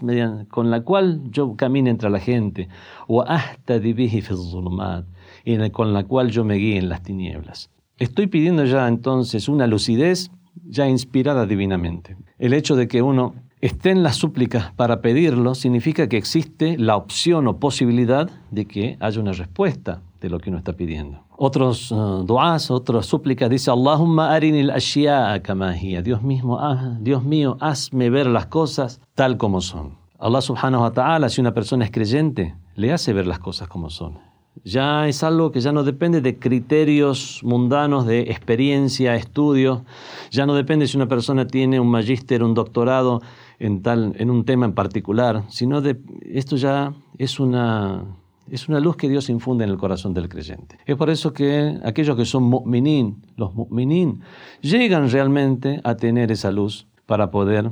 con 0.49 0.69
la 0.69 0.81
cual 0.81 1.21
yo 1.31 1.55
camine 1.55 1.89
entre 1.89 2.09
la 2.09 2.19
gente, 2.19 2.67
o 3.07 3.21
ahtadi 3.21 3.93
bihi 3.93 4.21
zulumat, 4.21 5.05
y 5.45 5.69
con 5.69 5.93
la 5.93 6.03
cual 6.03 6.31
yo 6.31 6.43
me 6.43 6.55
guíe 6.55 6.79
en 6.79 6.89
las 6.89 7.01
tinieblas. 7.01 7.69
Estoy 7.97 8.27
pidiendo 8.27 8.65
ya 8.65 8.89
entonces 8.89 9.47
una 9.47 9.67
lucidez 9.67 10.31
ya 10.65 10.85
inspirada 10.89 11.45
divinamente. 11.45 12.17
El 12.37 12.53
hecho 12.53 12.75
de 12.75 12.89
que 12.89 13.01
uno 13.01 13.35
esté 13.61 13.91
en 13.91 14.03
las 14.03 14.17
súplicas 14.17 14.73
para 14.73 14.99
pedirlo 14.99 15.55
significa 15.55 16.09
que 16.09 16.17
existe 16.17 16.77
la 16.77 16.97
opción 16.97 17.47
o 17.47 17.57
posibilidad 17.57 18.29
de 18.51 18.65
que 18.65 18.97
haya 18.99 19.21
una 19.21 19.31
respuesta 19.31 20.01
de 20.19 20.29
lo 20.29 20.39
que 20.39 20.49
uno 20.49 20.57
está 20.57 20.73
pidiendo. 20.73 21.22
Otros 21.37 21.91
uh, 21.91 22.23
duas, 22.23 22.69
otras 22.69 23.05
súplicas, 23.05 23.49
dice 23.49 23.71
Allahumma 23.71 24.31
arinil 24.31 24.69
ashya'a 24.69 25.41
kama 25.41 25.73
Dios, 25.73 26.21
mismo, 26.21 26.59
ah, 26.59 26.97
Dios 26.99 27.23
mío, 27.23 27.57
hazme 27.59 28.09
ver 28.09 28.27
las 28.27 28.45
cosas 28.45 29.01
tal 29.15 29.37
como 29.37 29.61
son. 29.61 29.97
Allah 30.19 30.41
subhanahu 30.41 30.83
wa 30.83 30.91
ta'ala, 30.91 31.29
si 31.29 31.41
una 31.41 31.53
persona 31.53 31.85
es 31.85 31.91
creyente, 31.91 32.55
le 32.75 32.93
hace 32.93 33.13
ver 33.13 33.27
las 33.27 33.39
cosas 33.39 33.67
como 33.67 33.89
son. 33.89 34.19
Ya 34.63 35.07
es 35.07 35.23
algo 35.23 35.51
que 35.51 35.59
ya 35.59 35.71
no 35.71 35.83
depende 35.83 36.21
de 36.21 36.37
criterios 36.37 37.41
mundanos, 37.43 38.05
de 38.05 38.21
experiencia, 38.21 39.15
estudio. 39.15 39.83
Ya 40.31 40.45
no 40.45 40.53
depende 40.53 40.87
si 40.87 40.95
una 40.95 41.07
persona 41.07 41.47
tiene 41.47 41.79
un 41.79 41.89
magíster, 41.89 42.43
un 42.43 42.53
doctorado 42.53 43.21
en, 43.59 43.81
tal, 43.81 44.13
en 44.17 44.29
un 44.29 44.45
tema 44.45 44.65
en 44.65 44.73
particular, 44.73 45.43
sino 45.49 45.81
de 45.81 45.99
esto 46.21 46.55
ya 46.55 46.93
es 47.17 47.39
una, 47.39 48.05
es 48.49 48.67
una 48.69 48.79
luz 48.79 48.95
que 48.97 49.09
Dios 49.09 49.29
infunde 49.29 49.63
en 49.63 49.69
el 49.69 49.77
corazón 49.77 50.13
del 50.13 50.29
creyente. 50.29 50.77
Es 50.85 50.95
por 50.95 51.09
eso 51.09 51.33
que 51.33 51.79
aquellos 51.83 52.15
que 52.15 52.25
son 52.25 52.43
mu'minin, 52.43 53.21
los 53.37 53.53
mu'minin, 53.55 54.21
llegan 54.61 55.09
realmente 55.09 55.81
a 55.83 55.95
tener 55.95 56.31
esa 56.31 56.51
luz 56.51 56.87
para 57.05 57.31
poder 57.31 57.71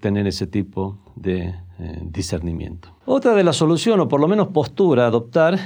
tener 0.00 0.26
ese 0.26 0.46
tipo 0.46 0.98
de 1.16 1.54
eh, 1.78 2.00
discernimiento. 2.02 2.94
Otra 3.04 3.34
de 3.34 3.44
las 3.44 3.56
soluciones, 3.56 4.06
o 4.06 4.08
por 4.08 4.20
lo 4.20 4.28
menos 4.28 4.48
postura 4.48 5.04
a 5.04 5.08
adoptar, 5.08 5.58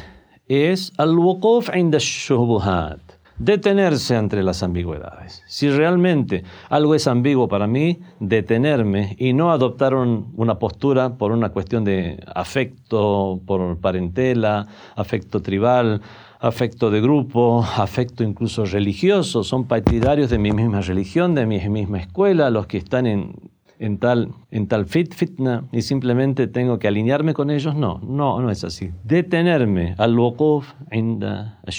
es 0.48 0.92
al-wuquf 0.96 1.70
inda 1.76 1.98
shubuhat, 2.00 3.00
detenerse 3.40 4.16
entre 4.16 4.42
las 4.42 4.62
ambigüedades. 4.62 5.42
Si 5.46 5.68
realmente 5.70 6.44
algo 6.68 6.94
es 6.94 7.06
ambiguo 7.08 7.48
para 7.48 7.66
mí, 7.66 7.98
detenerme 8.20 9.16
y 9.18 9.32
no 9.32 9.50
adoptar 9.50 9.94
una 9.94 10.58
postura 10.58 11.16
por 11.16 11.32
una 11.32 11.48
cuestión 11.48 11.82
de 11.82 12.22
afecto, 12.34 13.40
por 13.46 13.78
parentela, 13.78 14.68
afecto 14.94 15.40
tribal, 15.40 16.02
afecto 16.38 16.90
de 16.90 17.00
grupo, 17.00 17.64
afecto 17.76 18.22
incluso 18.22 18.66
religioso, 18.66 19.42
son 19.42 19.66
partidarios 19.66 20.30
de 20.30 20.38
mi 20.38 20.52
misma 20.52 20.82
religión, 20.82 21.34
de 21.34 21.46
mi 21.46 21.58
misma 21.68 21.98
escuela, 21.98 22.50
los 22.50 22.66
que 22.66 22.78
están 22.78 23.06
en 23.06 23.50
en 23.80 23.96
tal, 23.98 24.34
en 24.50 24.68
tal 24.68 24.84
fit, 24.84 25.14
fitna 25.14 25.64
y 25.72 25.80
simplemente 25.80 26.46
tengo 26.46 26.78
que 26.78 26.86
alinearme 26.86 27.32
con 27.32 27.50
ellos. 27.50 27.74
No, 27.74 27.98
no, 28.02 28.38
no 28.40 28.50
es 28.50 28.62
así. 28.62 28.90
Detenerme 29.04 29.94
al 29.96 30.18
wuquf 30.18 30.74
inda 30.92 31.58
al 31.64 31.72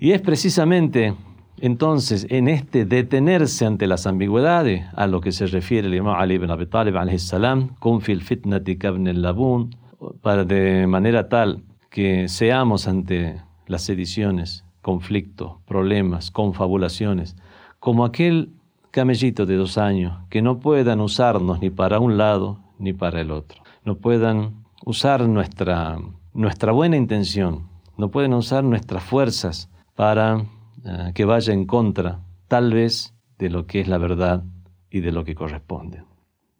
Y 0.00 0.12
es 0.12 0.20
precisamente 0.20 1.14
entonces 1.60 2.26
en 2.30 2.46
este 2.46 2.84
detenerse 2.84 3.66
ante 3.66 3.88
las 3.88 4.06
ambigüedades 4.06 4.86
a 4.94 5.08
lo 5.08 5.20
que 5.20 5.32
se 5.32 5.46
refiere 5.46 5.88
el 5.88 5.94
imam 5.94 6.14
Ali 6.14 6.34
ibn 6.34 6.52
Abi 6.52 6.66
Talib 6.66 6.94
salam, 7.18 7.74
con 7.80 8.00
fil 8.00 8.22
fitnati 8.22 8.78
labun, 9.14 9.74
para 10.22 10.44
de 10.44 10.86
manera 10.86 11.28
tal 11.28 11.64
que 11.90 12.28
seamos 12.28 12.86
ante 12.86 13.42
las 13.66 13.82
sediciones, 13.82 14.64
conflictos, 14.82 15.54
problemas, 15.66 16.30
confabulaciones, 16.30 17.34
como 17.80 18.04
aquel 18.04 18.50
camellito 18.92 19.46
de 19.46 19.56
dos 19.56 19.78
años, 19.78 20.16
que 20.30 20.42
no 20.42 20.60
puedan 20.60 21.00
usarnos 21.00 21.60
ni 21.60 21.70
para 21.70 21.98
un 21.98 22.16
lado 22.16 22.60
ni 22.78 22.92
para 22.92 23.20
el 23.20 23.32
otro. 23.32 23.62
No 23.84 23.96
puedan 23.96 24.64
usar 24.86 25.22
nuestra, 25.22 25.98
nuestra 26.34 26.70
buena 26.70 26.96
intención, 26.96 27.66
no 27.96 28.10
pueden 28.10 28.32
usar 28.32 28.62
nuestras 28.62 29.02
fuerzas 29.02 29.68
para 29.98 30.46
eh, 30.84 31.12
que 31.14 31.26
vaya 31.26 31.52
en 31.52 31.66
contra, 31.66 32.20
tal 32.46 32.72
vez, 32.72 33.12
de 33.38 33.50
lo 33.50 33.66
que 33.66 33.80
es 33.80 33.88
la 33.88 33.98
verdad 33.98 34.44
y 34.88 35.00
de 35.00 35.12
lo 35.12 35.24
que 35.24 35.34
corresponde. 35.34 36.04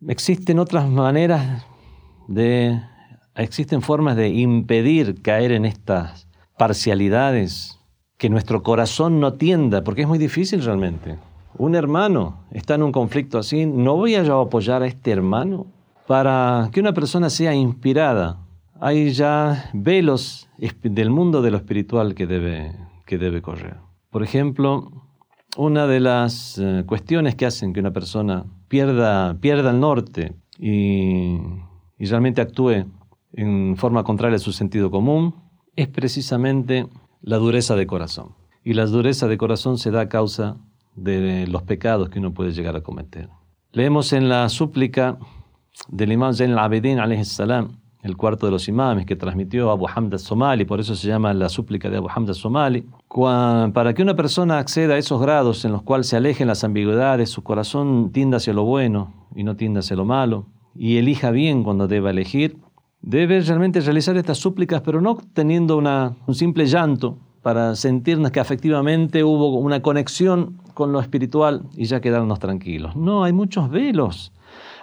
Existen 0.07 0.59
otras 0.59 0.91
maneras 0.91 1.64
de, 2.26 2.82
existen 3.34 3.80
formas 3.80 4.16
de 4.16 4.28
impedir 4.28 5.22
caer 5.22 5.53
en 5.53 5.64
estas 5.64 6.28
parcialidades, 6.59 7.78
que 8.16 8.28
nuestro 8.28 8.62
corazón 8.62 9.20
no 9.20 9.34
tienda, 9.34 9.84
porque 9.84 10.03
es 10.03 10.09
muy 10.09 10.18
difícil 10.18 10.62
realmente 10.62 11.16
un 11.59 11.74
hermano 11.74 12.45
está 12.53 12.76
en 12.76 12.82
un 12.82 12.93
conflicto 12.93 13.39
así, 13.39 13.66
¿no 13.66 13.97
voy 13.97 14.14
a 14.14 14.22
yo 14.22 14.41
apoyar 14.41 14.82
a 14.82 14.86
este 14.86 15.11
hermano? 15.11 15.66
Para 16.07 16.70
que 16.72 16.80
una 16.80 16.95
persona 16.95 17.30
sea 17.30 17.55
inspirada, 17.55 18.39
hay 18.80 19.11
ya 19.11 19.70
velos 19.74 20.49
del 20.82 21.11
mundo 21.11 21.43
de 21.43 21.51
lo 21.51 21.57
espiritual 21.57 22.14
que 22.14 22.26
debe, 22.26 22.74
que 23.09 23.17
debe 23.19 23.41
correr. 23.41 23.79
Por 24.11 24.23
ejemplo, 24.23 24.93
una 25.57 25.87
de 25.87 25.99
las 25.99 26.59
eh, 26.59 26.85
cuestiones 26.87 27.35
que 27.35 27.47
hacen 27.47 27.73
que 27.73 27.81
una 27.81 27.93
persona 27.93 28.45
pierda, 28.69 29.41
pierda 29.41 29.71
el 29.71 29.81
norte 29.81 30.37
y, 30.59 31.39
y 31.99 32.05
realmente 32.05 32.43
actúe 32.43 32.85
en 33.33 33.77
forma 33.77 34.05
contraria 34.05 34.37
a 34.37 34.39
su 34.41 34.53
sentido 34.53 34.91
común 34.91 35.35
es 35.75 35.89
precisamente 35.89 36.87
la 37.23 37.39
dureza 37.39 37.77
de 37.77 37.87
corazón. 37.87 38.35
Y 38.63 38.75
la 38.75 38.85
dureza 38.85 39.27
de 39.27 39.39
corazón 39.39 39.79
se 39.79 39.91
da 39.91 40.03
a 40.03 40.09
causa 40.09 40.59
de 40.95 41.47
los 41.47 41.63
pecados 41.63 42.11
que 42.11 42.19
uno 42.19 42.35
puede 42.35 42.53
llegar 42.53 42.77
a 42.77 42.83
cometer. 42.83 43.31
Leemos 43.73 44.13
en 44.13 44.29
la 44.29 44.49
súplica 44.51 45.19
del 45.89 46.13
imam 46.13 46.35
Zain 46.35 46.53
al-Abidin, 46.53 47.25
salam, 47.25 47.81
el 48.03 48.16
cuarto 48.16 48.46
de 48.46 48.53
los 48.53 48.68
imames 48.68 49.07
que 49.07 49.16
transmitió 49.16 49.70
Abu 49.70 49.86
Hamd 49.88 50.14
al-Somali, 50.14 50.64
por 50.64 50.80
eso 50.80 50.94
se 50.94 51.09
llama 51.09 51.34
la 51.34 51.49
súplica 51.49 51.90
de 51.90 51.96
Abu 51.96 52.09
Hamd 52.09 52.30
al-Somali, 52.30 52.84
para 53.72 53.94
que 53.94 54.03
una 54.03 54.14
persona 54.14 54.59
acceda 54.59 54.94
a 54.94 54.99
esos 54.99 55.20
grados 55.20 55.64
en 55.64 55.72
los 55.72 55.82
cuales 55.82 56.07
se 56.07 56.16
alejen 56.16 56.49
las 56.49 56.64
ambigüedades, 56.64 57.30
su 57.30 57.42
corazón 57.42 58.11
tienda 58.12 58.36
hacia 58.36 58.53
lo 58.53 58.64
bueno 58.64 59.12
y 59.34 59.42
no 59.42 59.57
tienda 59.57 59.80
hacia 59.80 59.96
lo 59.96 60.05
malo, 60.05 60.46
y 60.74 60.96
elija 60.99 61.30
bien 61.30 61.64
cuando 61.64 61.88
deba 61.88 62.11
elegir, 62.11 62.59
debe 63.03 63.40
realmente 63.40 63.80
realizar 63.80 64.16
estas 64.16 64.38
súplicas, 64.38 64.80
pero 64.82 65.01
no 65.01 65.18
teniendo 65.32 65.76
una, 65.76 66.14
un 66.26 66.34
simple 66.34 66.66
llanto, 66.66 67.18
para 67.42 67.76
sentirnos 67.76 68.30
que 68.30 68.40
efectivamente 68.40 69.24
hubo 69.24 69.59
una 69.59 69.80
conexión 69.80 70.59
con 70.74 70.92
lo 70.92 71.01
espiritual 71.01 71.62
y 71.76 71.84
ya 71.86 72.01
quedarnos 72.01 72.40
tranquilos. 72.40 72.96
No, 72.96 73.24
hay 73.24 73.32
muchos 73.32 73.70
velos. 73.70 74.32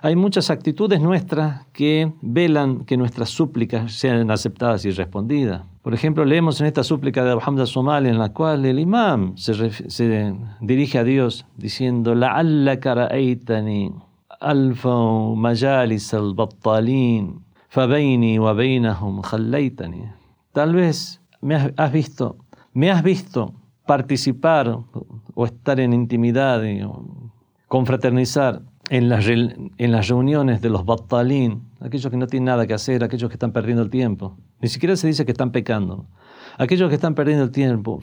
Hay 0.01 0.15
muchas 0.15 0.49
actitudes 0.49 1.01
nuestras 1.01 1.65
que 1.73 2.13
velan 2.21 2.85
que 2.85 2.97
nuestras 2.97 3.29
súplicas 3.29 3.91
sean 3.93 4.29
aceptadas 4.31 4.85
y 4.85 4.91
respondidas. 4.91 5.63
Por 5.81 5.93
ejemplo, 5.93 6.25
leemos 6.25 6.59
en 6.61 6.67
esta 6.67 6.83
súplica 6.83 7.23
de 7.23 7.37
Hamza 7.41 7.65
Somal 7.65 8.05
en 8.05 8.17
la 8.17 8.29
cual 8.33 8.65
el 8.65 8.79
imam 8.79 9.37
se, 9.37 9.71
se 9.71 10.35
dirige 10.61 10.97
a 10.97 11.03
Dios 11.03 11.45
diciendo, 11.57 12.15
La 12.15 12.35
alla 12.35 12.79
karaitani 12.79 13.93
alfa 14.39 15.35
majalis 15.35 16.13
al-battalin 16.13 17.41
fabaini 17.69 18.39
wa 18.39 18.53
bainahum 18.53 19.21
khallaitani. 19.21 20.03
Tal 20.53 20.73
vez 20.73 21.21
me 21.41 21.55
has 21.55 21.91
visto, 21.91 22.37
me 22.73 22.91
has 22.91 23.03
visto 23.03 23.53
participar 23.85 24.79
o 25.33 25.45
estar 25.45 25.79
en 25.79 25.93
intimidad, 25.93 26.61
confraternizar 27.67 28.61
en 28.89 29.09
las, 29.09 29.27
en 29.27 29.91
las 29.91 30.07
reuniones 30.07 30.61
de 30.61 30.69
los 30.69 30.85
batalín, 30.85 31.63
aquellos 31.79 32.11
que 32.11 32.17
no 32.17 32.27
tienen 32.27 32.45
nada 32.45 32.67
que 32.67 32.73
hacer, 32.73 33.03
aquellos 33.03 33.29
que 33.29 33.35
están 33.35 33.51
perdiendo 33.51 33.83
el 33.83 33.89
tiempo. 33.89 34.37
Ni 34.61 34.69
siquiera 34.69 34.95
se 34.95 35.07
dice 35.07 35.25
que 35.25 35.31
están 35.31 35.51
pecando. 35.51 36.05
Aquellos 36.57 36.89
que 36.89 36.95
están 36.95 37.15
perdiendo 37.15 37.43
el 37.43 37.51
tiempo. 37.51 37.99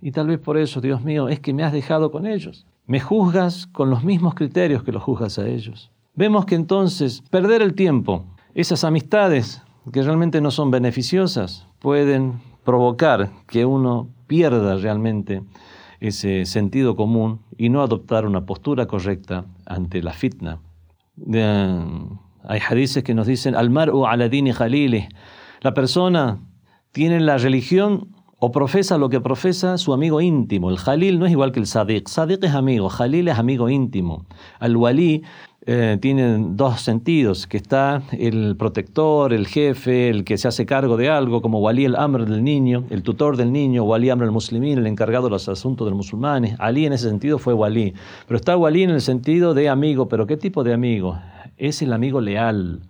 Y 0.00 0.12
tal 0.12 0.26
vez 0.26 0.38
por 0.38 0.56
eso, 0.58 0.80
Dios 0.80 1.02
mío, 1.02 1.28
es 1.28 1.40
que 1.40 1.54
me 1.54 1.64
has 1.64 1.72
dejado 1.72 2.10
con 2.10 2.26
ellos. 2.26 2.66
Me 2.86 3.00
juzgas 3.00 3.66
con 3.66 3.90
los 3.90 4.04
mismos 4.04 4.34
criterios 4.34 4.82
que 4.84 4.92
los 4.92 5.02
juzgas 5.02 5.38
a 5.38 5.48
ellos. 5.48 5.90
Vemos 6.14 6.46
que 6.46 6.54
entonces 6.54 7.22
perder 7.30 7.62
el 7.62 7.74
tiempo, 7.74 8.24
esas 8.54 8.84
amistades 8.84 9.62
que 9.92 10.02
realmente 10.02 10.40
no 10.40 10.50
son 10.50 10.70
beneficiosas, 10.70 11.66
pueden 11.78 12.40
provocar 12.64 13.30
que 13.46 13.64
uno 13.64 14.08
pierda 14.26 14.76
realmente 14.76 15.42
ese 16.00 16.44
sentido 16.44 16.96
común 16.96 17.40
y 17.56 17.68
no 17.68 17.82
adoptar 17.82 18.26
una 18.26 18.46
postura 18.46 18.86
correcta 18.86 19.46
ante 19.64 20.02
la 20.02 20.12
fitna. 20.12 20.60
hay 22.48 22.60
hadices 22.68 23.02
que 23.02 23.14
nos 23.14 23.26
dicen, 23.26 23.54
al 23.54 23.70
mar'u 23.70 24.06
aladini 24.06 24.52
jalili, 24.52 25.08
la 25.62 25.74
persona 25.74 26.38
tiene 26.92 27.20
la 27.20 27.38
religión 27.38 28.16
o 28.38 28.52
profesa 28.52 28.98
lo 28.98 29.08
que 29.08 29.20
profesa 29.20 29.78
su 29.78 29.92
amigo 29.92 30.20
íntimo. 30.20 30.70
El 30.70 30.76
jalil 30.76 31.18
no 31.18 31.26
es 31.26 31.32
igual 31.32 31.52
que 31.52 31.60
el 31.60 31.66
sadiq. 31.66 32.08
Sadiq 32.08 32.44
es 32.44 32.54
amigo, 32.54 32.88
jalil 32.88 33.28
es 33.28 33.38
amigo 33.38 33.68
íntimo. 33.68 34.26
Al 34.60 34.76
wali 34.76 35.22
eh, 35.68 35.98
tienen 36.00 36.56
dos 36.56 36.80
sentidos, 36.80 37.48
que 37.48 37.56
está 37.56 38.00
el 38.12 38.54
protector, 38.56 39.32
el 39.32 39.48
jefe, 39.48 40.08
el 40.08 40.22
que 40.22 40.38
se 40.38 40.46
hace 40.46 40.64
cargo 40.64 40.96
de 40.96 41.08
algo, 41.08 41.42
como 41.42 41.58
Wali 41.58 41.84
el 41.84 41.96
Amr 41.96 42.24
del 42.24 42.44
niño, 42.44 42.84
el 42.88 43.02
tutor 43.02 43.36
del 43.36 43.50
niño, 43.50 43.82
Wali 43.82 44.08
Amr 44.10 44.26
el 44.26 44.30
muslimín, 44.30 44.78
el 44.78 44.86
encargado 44.86 45.24
de 45.24 45.30
los 45.30 45.48
asuntos 45.48 45.84
de 45.84 45.90
los 45.90 45.96
musulmanes. 45.96 46.54
Ali 46.60 46.86
en 46.86 46.92
ese 46.92 47.08
sentido 47.08 47.38
fue 47.38 47.52
Wali. 47.52 47.94
Pero 48.28 48.36
está 48.36 48.56
Wali 48.56 48.84
en 48.84 48.90
el 48.90 49.00
sentido 49.00 49.54
de 49.54 49.68
amigo, 49.68 50.08
pero 50.08 50.28
¿qué 50.28 50.36
tipo 50.36 50.62
de 50.62 50.72
amigo? 50.72 51.18
Es 51.56 51.82
el 51.82 51.92
amigo 51.92 52.20
leal. 52.20 52.82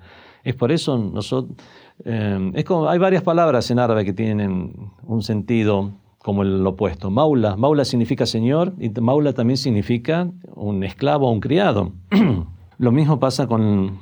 Es 0.45 0.55
por 0.55 0.70
eso 0.70 0.99
nosotros... 0.99 1.57
Eh, 2.05 2.53
es 2.53 2.64
como, 2.66 2.91
hay 2.91 2.99
varias 2.99 3.22
palabras 3.22 3.70
en 3.70 3.79
árabe 3.79 4.05
que 4.05 4.12
tienen 4.12 4.74
un 5.03 5.22
sentido 5.22 5.93
como 6.18 6.43
el 6.43 6.66
opuesto. 6.66 7.11
Maula. 7.11 7.57
Maula 7.57 7.87
significa 7.87 8.27
señor 8.27 8.74
y 8.79 8.91
maula 9.01 9.33
también 9.33 9.57
significa 9.57 10.29
un 10.55 10.85
esclavo 10.85 11.27
o 11.27 11.33
un 11.33 11.41
criado. 11.41 11.93
Lo 12.79 12.93
mismo 12.93 13.18
pasa 13.18 13.47
con, 13.47 13.99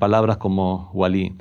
palabras 0.00 0.36
como 0.38 0.90
walí. 0.92 1.36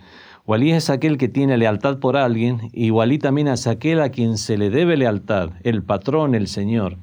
Walí 0.45 0.71
es 0.71 0.91
aquel 0.91 1.17
que 1.17 1.27
tiene 1.27 1.57
lealtad 1.57 1.97
por 1.97 2.17
alguien 2.17 2.69
y 2.71 2.91
walí 2.91 3.17
también 3.17 3.47
es 3.47 3.65
aquel 3.65 3.99
a 3.99 4.09
quien 4.09 4.37
se 4.37 4.59
le 4.59 4.69
debe 4.69 4.95
lealtad, 4.95 5.51
el 5.63 5.81
patrón, 5.81 6.35
el 6.35 6.47
señor. 6.47 6.97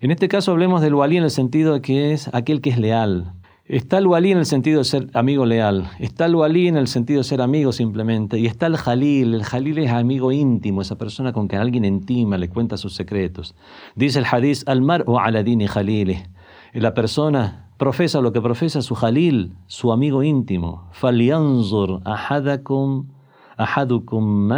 En 0.00 0.12
este 0.12 0.28
caso 0.28 0.52
hablemos 0.52 0.80
del 0.80 0.94
walí 0.94 1.16
en 1.16 1.24
el 1.24 1.30
sentido 1.30 1.74
de 1.74 1.82
que 1.82 2.12
es 2.12 2.32
aquel 2.32 2.60
que 2.60 2.70
es 2.70 2.78
leal. 2.78 3.32
Está 3.64 3.98
el 3.98 4.06
walí 4.06 4.30
en 4.30 4.38
el 4.38 4.46
sentido 4.46 4.78
de 4.78 4.84
ser 4.84 5.08
amigo 5.14 5.44
leal, 5.44 5.90
está 5.98 6.26
el 6.26 6.36
walí 6.36 6.68
en 6.68 6.76
el 6.76 6.86
sentido 6.86 7.18
de 7.18 7.24
ser 7.24 7.40
amigo 7.40 7.72
simplemente, 7.72 8.38
y 8.38 8.46
está 8.46 8.66
el 8.66 8.76
jalil. 8.76 9.34
El 9.34 9.44
jalil 9.44 9.78
es 9.78 9.90
amigo 9.90 10.30
íntimo, 10.30 10.82
esa 10.82 10.98
persona 10.98 11.32
con 11.32 11.48
quien 11.48 11.60
alguien 11.60 11.84
intima 11.84 12.38
le 12.38 12.48
cuenta 12.48 12.76
sus 12.76 12.94
secretos. 12.94 13.54
Dice 13.94 14.20
el 14.20 14.24
hadith, 14.30 14.68
al 14.68 14.82
mar 14.82 15.02
o 15.06 15.18
aladini 15.18 15.66
jalile. 15.66 16.24
La 16.72 16.94
persona 16.94 17.70
profesa 17.78 18.20
lo 18.20 18.32
que 18.32 18.40
profesa 18.40 18.82
su 18.82 18.94
jalil, 18.94 19.54
su 19.66 19.90
amigo 19.90 20.22
íntimo. 20.22 20.88
Falyanzur 20.92 22.00
ahadakum 22.04 23.08
ahadukum. 23.56 24.52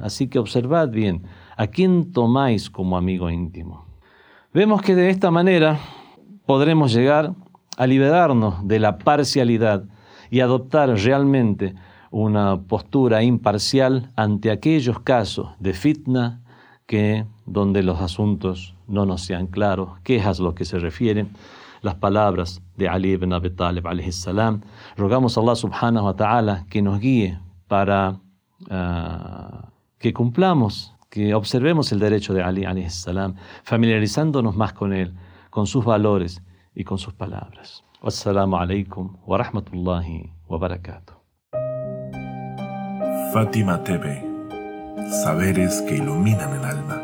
Así 0.00 0.28
que 0.28 0.38
observad 0.38 0.90
bien, 0.90 1.22
¿a 1.56 1.66
quién 1.66 2.12
tomáis 2.12 2.70
como 2.70 2.96
amigo 2.96 3.30
íntimo? 3.30 3.86
Vemos 4.52 4.82
que 4.82 4.94
de 4.94 5.10
esta 5.10 5.30
manera 5.30 5.78
podremos 6.46 6.92
llegar 6.92 7.34
a 7.76 7.86
liberarnos 7.86 8.66
de 8.66 8.78
la 8.78 8.98
parcialidad 8.98 9.84
y 10.30 10.40
adoptar 10.40 10.90
realmente 10.90 11.74
una 12.10 12.62
postura 12.62 13.22
imparcial 13.22 14.12
ante 14.14 14.50
aquellos 14.50 15.00
casos 15.00 15.48
de 15.58 15.72
fitna 15.72 16.42
que 16.86 17.26
donde 17.46 17.82
los 17.82 18.00
asuntos 18.00 18.74
no 18.86 19.06
nos 19.06 19.22
sean 19.22 19.46
claros, 19.46 19.90
qué 20.02 20.16
es 20.16 20.26
a 20.26 20.42
lo 20.42 20.54
que 20.54 20.64
se 20.64 20.78
refieren 20.78 21.30
las 21.84 21.94
palabras 21.96 22.62
de 22.76 22.88
Ali 22.88 23.12
ibn 23.12 23.32
Abi 23.32 23.50
Talib 23.50 23.84
salam. 24.10 24.62
Rogamos 24.96 25.36
a 25.36 25.40
Allah 25.42 25.54
subhanahu 25.54 26.06
wa 26.06 26.16
ta'ala 26.16 26.66
que 26.70 26.80
nos 26.80 26.98
guíe 26.98 27.38
para 27.68 28.18
ah, 28.70 29.68
que 29.98 30.12
cumplamos, 30.12 30.94
que 31.10 31.34
observemos 31.34 31.92
el 31.92 31.98
derecho 32.00 32.32
de 32.32 32.42
Ali 32.42 32.64
salam, 32.88 33.34
familiarizándonos 33.62 34.56
más 34.56 34.72
con 34.72 34.92
él, 34.92 35.14
con 35.50 35.66
sus 35.66 35.84
valores 35.84 36.42
y 36.74 36.84
con 36.84 36.98
sus 36.98 37.12
palabras. 37.12 37.84
Wassalamu 38.02 38.56
alaikum 38.56 39.16
wa 39.26 39.38
rahmatullahi 39.38 40.32
wa 40.48 40.58
barakatuh. 40.58 41.14
Fátima 43.32 43.82
TV, 43.82 44.22
saberes 45.22 45.82
que 45.82 45.96
iluminan 45.96 46.54
el 46.58 46.64
alma. 46.64 47.03